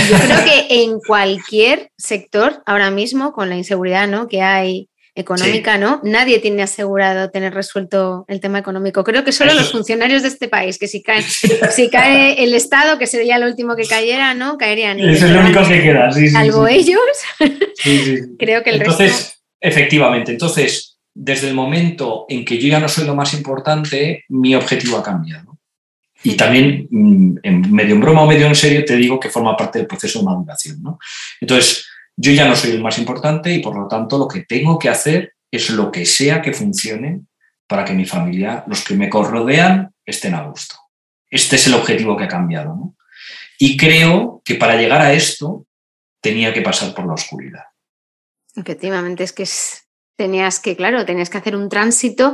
[0.10, 4.28] Yo creo que en cualquier sector ahora mismo, con la inseguridad ¿no?
[4.28, 5.99] que hay económica, ¿no?
[6.03, 9.03] Nadie tiene asegurado tener resuelto el tema económico.
[9.03, 11.22] Creo que solo los funcionarios de este país, que si cae,
[11.76, 14.57] si cae el Estado, que sería lo último que cayera, ¿no?
[14.57, 14.99] Caerían.
[14.99, 16.99] Es el único que queda, sí, Salvo ellos.
[18.39, 23.05] Creo que el Entonces, efectivamente, entonces, desde el momento en que yo ya no soy
[23.05, 25.60] lo más importante, mi objetivo ha cambiado.
[26.24, 29.55] Y también, mm, en medio en broma o medio en serio, te digo que forma
[29.55, 30.82] parte del proceso de maduración.
[30.82, 30.99] ¿no?
[31.39, 31.86] Entonces,
[32.22, 34.90] yo ya no soy el más importante y por lo tanto lo que tengo que
[34.90, 37.22] hacer es lo que sea que funcione
[37.66, 40.76] para que mi familia, los que me rodean, estén a gusto.
[41.30, 42.94] Este es el objetivo que ha cambiado.
[43.58, 45.66] Y creo que para llegar a esto
[46.22, 47.64] tenía que pasar por la oscuridad.
[48.54, 49.48] Efectivamente, es que
[50.18, 52.34] tenías que, claro, tenías que hacer un tránsito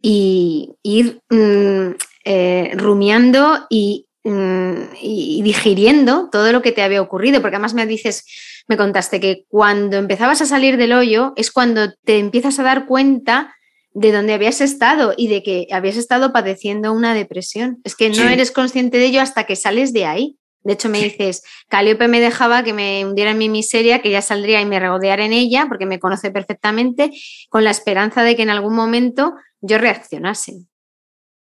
[0.00, 7.40] y ir mm, eh, rumiando y, mm, y, digiriendo todo lo que te había ocurrido,
[7.40, 8.24] porque además me dices,
[8.68, 12.86] me contaste que cuando empezabas a salir del hoyo es cuando te empiezas a dar
[12.86, 13.54] cuenta
[13.92, 17.80] de dónde habías estado y de que habías estado padeciendo una depresión.
[17.84, 20.36] Es que no eres consciente de ello hasta que sales de ahí.
[20.62, 24.20] De hecho, me dices, Caliope me dejaba que me hundiera en mi miseria, que ya
[24.20, 27.10] saldría y me regodeara en ella, porque me conoce perfectamente,
[27.48, 30.66] con la esperanza de que en algún momento yo reaccionase.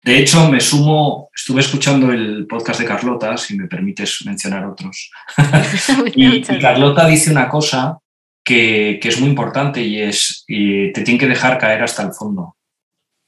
[0.07, 5.11] De hecho, me sumo, estuve escuchando el podcast de Carlota, si me permites mencionar otros.
[6.15, 7.99] y, Carlota dice una cosa
[8.45, 12.57] que, es muy importante y es, te tiene que dejar caer hasta el fondo,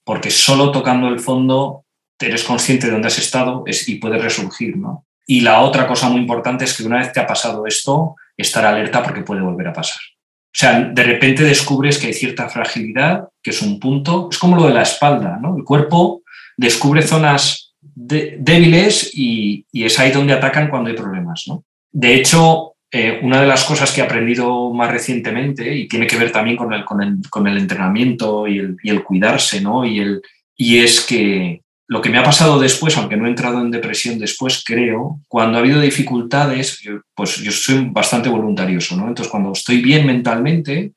[0.05, 1.85] porque solo tocando el fondo
[2.17, 5.05] eres consciente de dónde has estado y puedes resurgir, ¿no?
[5.27, 8.65] Y la otra cosa muy importante es que una vez que ha pasado esto, estar
[8.65, 10.01] alerta porque puede volver a pasar.
[10.47, 14.55] O sea, de repente descubres que hay cierta fragilidad, que es un punto, es como
[14.55, 15.57] lo de la espalda, ¿no?
[15.57, 16.23] El cuerpo
[16.59, 21.47] descubre zonas débiles y, es ahí donde atacan cuando hay problemas.
[21.91, 26.19] De hecho, eh, una de las cosas que he aprendido más recientemente, y tiene que
[26.19, 29.85] ver también con el, con el, entrenamiento y el, cuidarse, ¿no?
[29.85, 30.21] y, el,
[30.57, 34.19] y es que lo que me ha pasado después, aunque no he entrado en depresión
[34.19, 36.83] después, creo, cuando ha habido dificultades,
[37.15, 39.09] pues yo soy bastante voluntarioso, ¿no?
[39.09, 40.93] Entonces, cuando estoy bien mentalmente,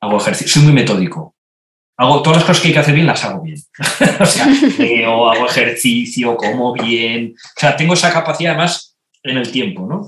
[0.00, 1.34] hago ejercicio, soy muy metódico
[2.06, 3.58] hago todas las cosas que hay que hacer bien, las hago bien.
[4.20, 4.46] o sea,
[4.78, 7.34] leo, hago ejercicio, como bien.
[7.36, 10.06] O sea, tengo esa capacidad además en el tiempo, ¿no?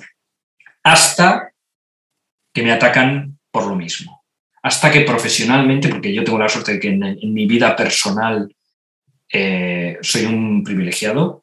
[0.83, 1.53] Hasta
[2.53, 4.25] que me atacan por lo mismo.
[4.63, 8.55] Hasta que profesionalmente, porque yo tengo la suerte de que en, mi vida personal
[9.31, 11.41] eh, soy un privilegiado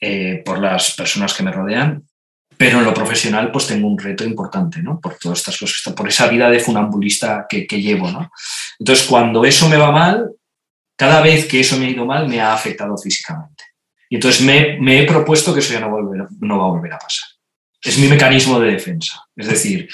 [0.00, 2.02] eh, por las personas que me rodean,
[2.60, 5.00] pero en lo profesional pues tengo un reto importante, ¿no?
[5.00, 8.30] Por todas estas cosas, por esa vida de funambulista que, llevo, ¿no?
[8.78, 10.32] Entonces, cuando eso me va mal,
[10.94, 13.64] cada vez que eso me ha ido mal, me ha afectado físicamente.
[14.10, 15.88] Y entonces me, he propuesto que eso ya no,
[16.40, 17.30] no va a volver a pasar.
[17.82, 19.24] Es mi mecanismo de defensa.
[19.34, 19.88] Es decir,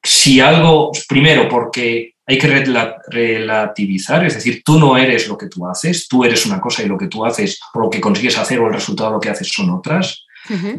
[0.00, 2.64] si algo, primero, porque hay que
[3.08, 6.86] relativizar, es decir, tú no eres lo que tú haces, tú eres una cosa y
[6.86, 9.30] lo que tú haces o lo que consigues hacer o el resultado de lo que
[9.30, 10.24] haces son otras.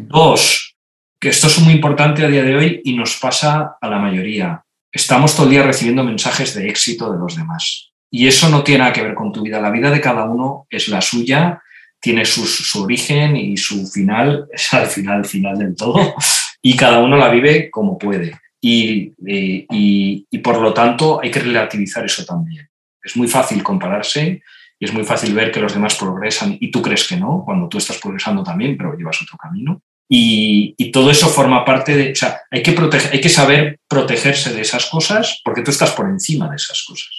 [0.06, 0.77] Dos,
[1.20, 4.62] que esto es muy importante a día de hoy y nos pasa a la mayoría.
[4.92, 7.90] Estamos todo el día recibiendo mensajes de éxito de los demás.
[8.10, 9.60] Y eso no tiene nada que ver con tu vida.
[9.60, 11.60] La vida de cada uno es la suya,
[12.00, 16.14] tiene su, origen y su final, es al final, final del todo,
[16.62, 18.38] y cada uno la vive como puede.
[18.60, 22.68] Y, y, y por lo tanto hay que relativizar eso también.
[23.02, 24.42] Es muy fácil compararse
[24.80, 27.68] y es muy fácil ver que los demás progresan y tú crees que no, cuando
[27.68, 29.82] tú estás progresando también, pero llevas otro camino.
[30.08, 34.54] Y, todo eso forma parte de, o sea, hay que, proteger, hay que saber protegerse
[34.54, 37.10] de esas cosas porque tú estás por encima de esas cosas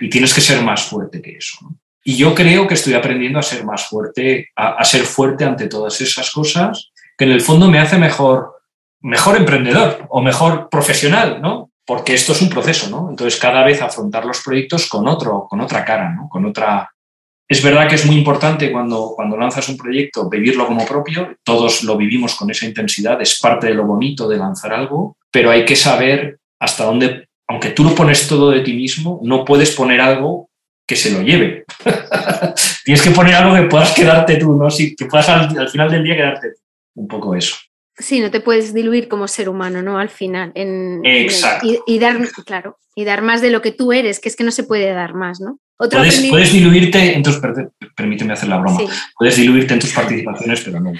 [0.00, 1.58] y tienes que ser más fuerte que eso.
[2.04, 6.00] Y yo creo que estoy aprendiendo a ser más fuerte, a, ser fuerte ante todas
[6.00, 8.60] esas cosas, que en el fondo me hace mejor,
[9.00, 11.70] mejor emprendedor o mejor profesional, ¿no?
[11.86, 13.08] Porque esto es un proceso, ¿no?
[13.10, 16.28] Entonces cada vez afrontar los proyectos con otro, con otra cara, ¿no?
[16.28, 16.91] Con otra,
[17.52, 21.84] es verdad que es muy importante cuando, cuando lanzas un proyecto vivirlo como propio, todos
[21.84, 25.64] lo vivimos con esa intensidad, es parte de lo bonito de lanzar algo, pero hay
[25.64, 30.00] que saber hasta dónde, aunque tú lo pones todo de ti mismo, no puedes poner
[30.00, 30.48] algo
[30.86, 31.64] que se lo lleve.
[32.84, 34.70] Tienes que poner algo que puedas quedarte tú, ¿no?
[34.70, 36.54] Si, que puedas al, final del día quedarte
[36.94, 37.56] Un poco eso.
[37.98, 39.98] Sí, no te puedes diluir como ser humano, ¿no?
[39.98, 40.52] Al final.
[40.54, 41.66] En, Exacto.
[41.86, 44.50] y, dar, claro, y dar más de lo que tú eres, que es que no
[44.50, 45.58] se puede dar más, ¿no?
[45.76, 47.40] Puedes, diluirte en tus...
[47.96, 48.80] Permíteme hacer la broma.
[49.18, 50.92] Puedes diluirte en tus participaciones, pero no.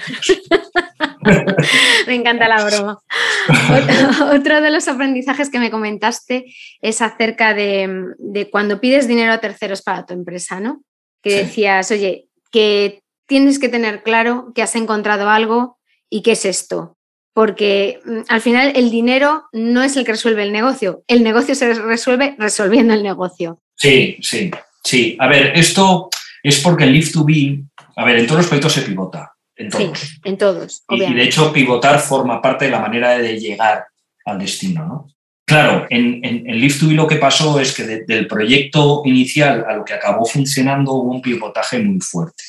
[2.07, 2.99] me encanta la broma.
[4.33, 9.81] Otro, de los aprendizajes que me comentaste es acerca de, cuando pides dinero a terceros
[9.81, 10.81] para tu empresa, ¿no?
[11.21, 15.77] Que decías, oye, que tienes que tener claro que has encontrado algo
[16.09, 16.97] y qué es esto.
[17.33, 21.55] Porque mm, al final el dinero no es el que resuelve el negocio, el negocio
[21.55, 23.59] se resuelve resolviendo el negocio.
[23.75, 24.51] Sí, sí,
[24.83, 25.17] sí.
[25.19, 26.09] A ver, esto
[26.41, 27.61] es porque el Live to Be,
[27.95, 29.99] a ver, en todos los proyectos se pivota, en todos.
[29.99, 30.83] Sí, en todos.
[30.89, 33.85] Y, y, de hecho pivotar forma parte de la manera de llegar
[34.25, 35.07] al destino, ¿no?
[35.45, 39.01] Claro, en, en, en Live to Be lo que pasó es que de, del proyecto
[39.05, 42.43] inicial a lo que acabó funcionando hubo un pivotaje muy fuerte.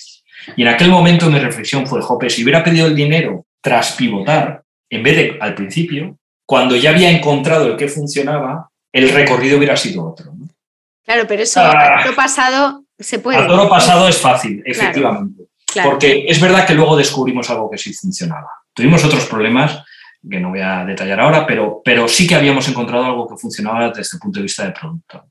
[0.57, 4.64] Y en aquel momento mi reflexión fue, Jope, si hubiera pedido el dinero tras pivotar,
[4.95, 9.77] en vez de al principio, cuando ya había encontrado el que funcionaba, el recorrido hubiera
[9.77, 10.33] sido otro.
[10.35, 10.49] ¿no?
[11.05, 13.39] Claro, pero eso ah, a toro pasado se puede.
[13.39, 15.37] A toro pasado es fácil, efectivamente.
[15.37, 15.91] Claro, claro.
[15.91, 18.51] Porque es verdad que luego descubrimos algo que sí funcionaba.
[18.73, 19.83] Tuvimos otros problemas
[20.29, 23.91] que no voy a detallar ahora, pero, pero sí que habíamos encontrado algo que funcionaba
[23.91, 25.27] desde el punto de vista del producto.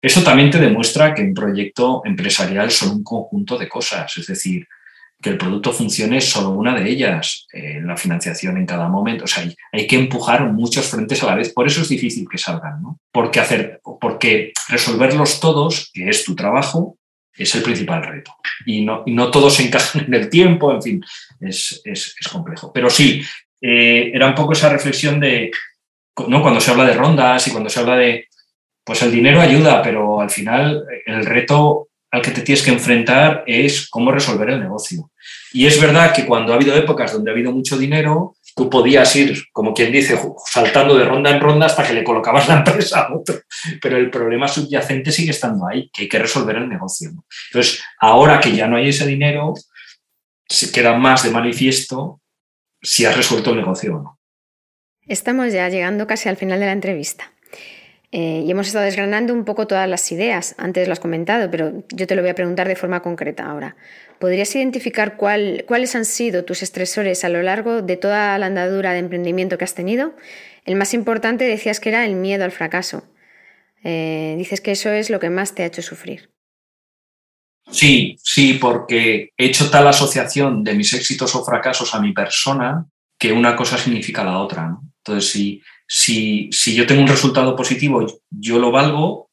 [0.00, 4.66] Eso también te demuestra que un proyecto empresarial son un conjunto de cosas, es decir,
[5.20, 9.24] que el producto funcione es solo una de ellas, eh, la financiación en cada momento.
[9.24, 11.52] O sea, hay, hay, que empujar muchos frentes a la vez.
[11.52, 13.00] Por eso es difícil que salgan, ¿no?
[13.10, 16.98] Porque, hacer, porque resolverlos todos, que es tu trabajo,
[17.32, 18.34] es el principal reto.
[18.64, 21.04] Y no, no todos se encajan en el tiempo, en fin,
[21.40, 22.72] es, es, es complejo.
[22.72, 23.22] Pero sí,
[23.60, 25.50] eh, era un poco esa reflexión de,
[26.28, 26.42] ¿no?
[26.42, 28.28] Cuando se habla de rondas y cuando se habla de,
[28.84, 33.44] pues el dinero ayuda, pero al final el reto al que te tienes que enfrentar
[33.46, 35.10] es cómo resolver el negocio.
[35.52, 39.14] Y es verdad que cuando ha habido épocas donde ha habido mucho dinero, tú podías
[39.16, 43.00] ir, como quien dice, saltando de ronda en ronda hasta que le colocabas la empresa
[43.02, 43.40] a otro.
[43.80, 47.10] Pero el problema subyacente sigue estando ahí, que hay que resolver el negocio.
[47.50, 49.54] Entonces, ahora que ya no hay ese dinero,
[50.48, 52.20] se queda más de manifiesto
[52.80, 54.18] si has resuelto el negocio o no.
[55.06, 57.32] Estamos ya llegando casi al final de la entrevista.
[58.10, 61.84] Eh, y hemos estado desgranando un poco todas las ideas, antes lo has comentado, pero
[61.90, 63.76] yo te lo voy a preguntar de forma concreta ahora.
[64.18, 68.92] ¿Podrías identificar cuál, cuáles han sido tus estresores a lo largo de toda la andadura
[68.92, 70.14] de emprendimiento que has tenido?
[70.64, 73.04] El más importante decías que era el miedo al fracaso.
[73.84, 76.30] Eh, dices que eso es lo que más te ha hecho sufrir.
[77.70, 82.86] Sí, sí, porque he hecho tal asociación de mis éxitos o fracasos a mi persona
[83.18, 84.78] que una cosa significa la otra.
[84.98, 89.30] Entonces, si, si, si yo tengo un resultado positivo, yo lo valgo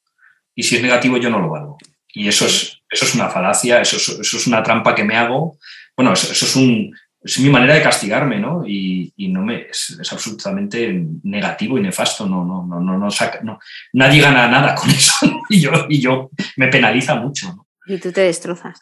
[0.56, 1.78] y si es negativo, yo no lo valgo.
[2.14, 5.18] Y eso es, eso es una falacia, eso es, eso es una trampa que me
[5.18, 5.58] hago.
[5.98, 8.66] Bueno, eso, eso es, un, es mi manera de castigarme, ¿no?
[8.66, 12.26] Y, y no me, es, es, absolutamente negativo y nefasto.
[12.26, 13.60] No, no, no, no, no, saca, no,
[13.92, 15.44] nadie gana nada con eso.
[15.50, 17.54] y, yo, y yo me penaliza mucho.
[17.54, 17.68] ¿no?
[17.86, 18.80] Y tú te destrozas.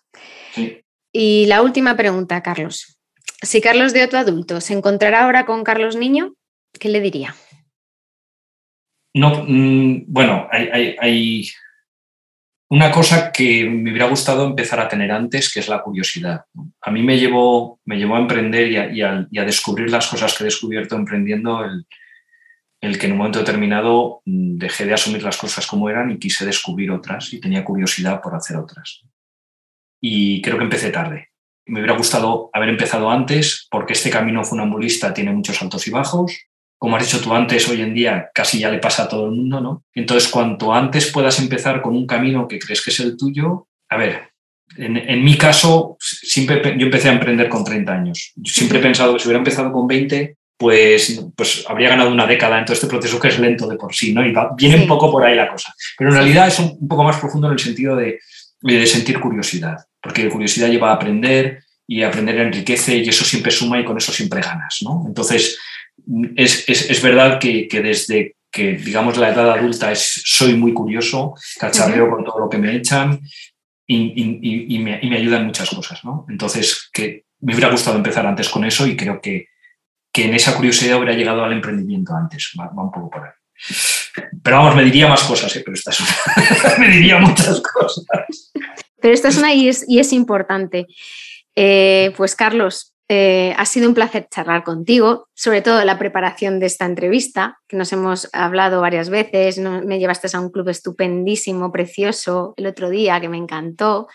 [0.53, 0.79] Sí.
[1.11, 2.99] Y la última pregunta, Carlos.
[3.41, 6.35] Si Carlos de otro adulto se encontrará ahora con Carlos niño,
[6.79, 7.35] ¿qué le diría?
[9.15, 11.47] No, mmm, bueno, hay,
[12.69, 16.45] una cosa que me hubiera gustado empezar a tener antes, que es la curiosidad.
[16.81, 20.45] A mí me llevó, me llevó a emprender y a, descubrir las cosas que he
[20.45, 21.85] descubierto emprendiendo, el,
[22.81, 26.17] el, que en un momento determinado mm, dejé de asumir las cosas como eran y
[26.17, 29.03] quise descubrir otras y tenía curiosidad por hacer otras.
[30.01, 31.29] Y creo que empecé tarde.
[31.67, 36.47] Me hubiera gustado haber empezado antes porque este camino funambulista tiene muchos altos y bajos
[36.83, 39.31] como has dicho tú antes, hoy en día casi ya le pasa a todo el
[39.31, 39.85] mundo, ¿no?
[39.95, 43.95] Entonces, cuanto antes puedas empezar con un camino que crees que es el tuyo, a
[43.95, 44.31] ver,
[44.75, 48.33] en, en mi caso, siempre yo empecé a emprender con 30 años.
[48.35, 52.27] Yo siempre he pensado que si hubiera empezado con 20, pues, pues habría ganado una
[52.27, 54.25] década en todo este proceso que es lento de por sí, ¿no?
[54.25, 54.81] Y va, viene sí.
[54.81, 55.73] un poco por ahí la cosa.
[55.97, 58.19] Pero en realidad es un, un poco más profundo en el sentido de,
[58.59, 63.79] de sentir curiosidad, porque curiosidad lleva a aprender y aprender enriquece y eso siempre suma
[63.79, 65.05] y con eso siempre ganas, ¿no?
[65.07, 65.57] Entonces,
[66.35, 70.73] es, es, es verdad que, que, desde que, digamos, la edad adulta es, soy muy
[70.73, 72.15] curioso, cacharreo uh -huh.
[72.15, 73.19] con todo lo que me echan
[73.87, 76.25] y, y, y, me, y, me, ayudan muchas cosas, ¿no?
[76.29, 79.47] Entonces, que me hubiera gustado empezar antes con eso y creo que,
[80.11, 83.31] que en esa curiosidad hubiera llegado al emprendimiento antes, va, va un poco por ahí.
[84.43, 85.61] Pero vamos, me diría más cosas, ¿eh?
[85.63, 86.77] pero esta es una...
[86.79, 88.05] me diría muchas cosas.
[89.01, 90.87] Pero esta es una y es, y es importante.
[91.55, 96.65] Eh, pues Carlos, eh, ha sido un placer charlar contigo, sobre todo la preparación de
[96.65, 99.59] esta entrevista, que nos hemos hablado varias veces.
[99.59, 104.07] Me llevaste a un club estupendísimo, precioso, el otro día, que me encantó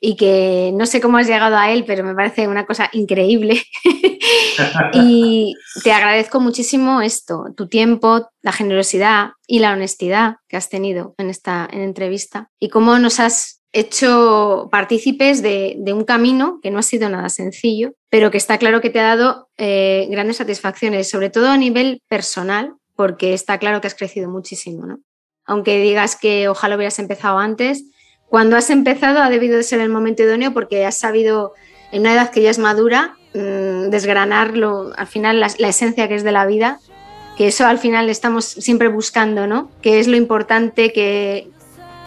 [0.00, 3.62] y que no sé cómo has llegado a él, pero me parece una cosa increíble.
[4.92, 11.14] y te agradezco muchísimo esto, tu tiempo, la generosidad y la honestidad que has tenido
[11.16, 16.70] en esta en entrevista y cómo nos has hecho partícipes de, de, un camino que
[16.70, 20.36] no ha sido nada sencillo, pero que está claro que te ha dado eh, grandes
[20.36, 25.00] satisfacciones, sobre todo a nivel personal, porque está claro que has crecido muchísimo, ¿no?
[25.44, 27.84] Aunque digas que ojalá hubieras empezado antes,
[28.28, 31.52] cuando has empezado ha debido de ser el momento idóneo porque has sabido
[31.90, 36.14] en una edad que ya es madura mm, desgranarlo, al final la, la, esencia que
[36.14, 36.78] es de la vida,
[37.36, 39.70] que eso al final estamos siempre buscando, ¿no?
[39.80, 41.50] Que es lo importante que,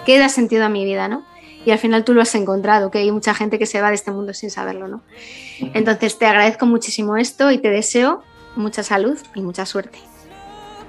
[0.05, 1.25] que da sentido a mi vida, ¿no?
[1.65, 3.95] Y al final tú lo has encontrado, que hay mucha gente que se va de
[3.95, 5.01] este mundo sin saberlo, ¿no?
[5.73, 8.23] Entonces te agradezco muchísimo esto y te deseo
[8.55, 9.99] mucha salud y mucha suerte.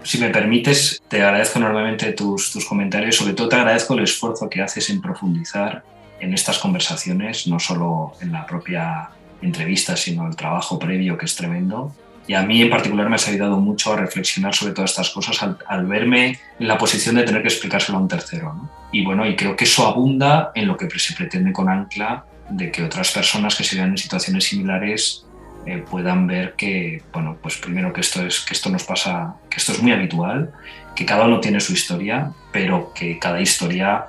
[0.02, 4.48] Si me permites, te agradezco enormemente tus, tus comentarios, sobre todo te agradezco el esfuerzo
[4.48, 5.82] que haces en profundizar
[6.20, 9.10] en estas conversaciones, no solo en la propia
[9.42, 11.92] entrevista, sino el trabajo previo que es tremendo.
[12.28, 15.38] Y a mí en particular me ha ayudado mucho a reflexionar sobre todas estas cosas
[15.42, 18.68] al, verme en la posición de tener que explicárselo a un tercero.
[18.96, 22.70] Y bueno, y creo que eso abunda en lo que se pretende con Ancla, de
[22.70, 25.26] que otras personas que se vean en situaciones similares
[25.66, 29.58] eh, puedan ver que, bueno, pues primero que esto, es, que esto nos pasa, que
[29.58, 30.50] esto es muy habitual,
[30.94, 34.06] que cada uno tiene su historia, pero que cada historia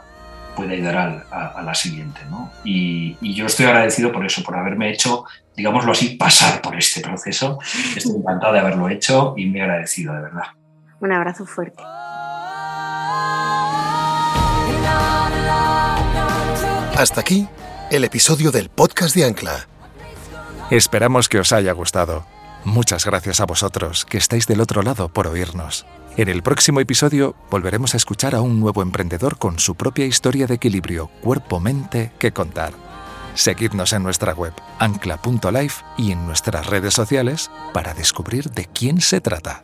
[0.56, 2.22] puede ayudar a, la siguiente.
[2.30, 2.50] ¿no?
[2.64, 5.26] Y, yo estoy agradecido por eso, por haberme hecho,
[5.58, 7.60] digámoslo así, pasar por este proceso.
[7.94, 10.44] Estoy encantado de haberlo hecho y muy agradecido, de verdad.
[11.02, 11.84] Un abrazo fuerte.
[16.98, 17.48] Hasta aquí
[17.92, 19.68] el episodio del podcast de Ancla.
[20.72, 22.26] Esperamos que os haya gustado.
[22.66, 25.86] Muchas gracias a vosotros que estáis del otro lado por oírnos.
[26.18, 30.48] En el próximo episodio volveremos a escuchar a un nuevo emprendedor con su propia historia
[30.48, 32.74] de equilibrio cuerpo-mente que contar.
[33.36, 39.22] Seguidnos en nuestra web ancla.life y en nuestras redes sociales para descubrir de quién se
[39.22, 39.64] trata.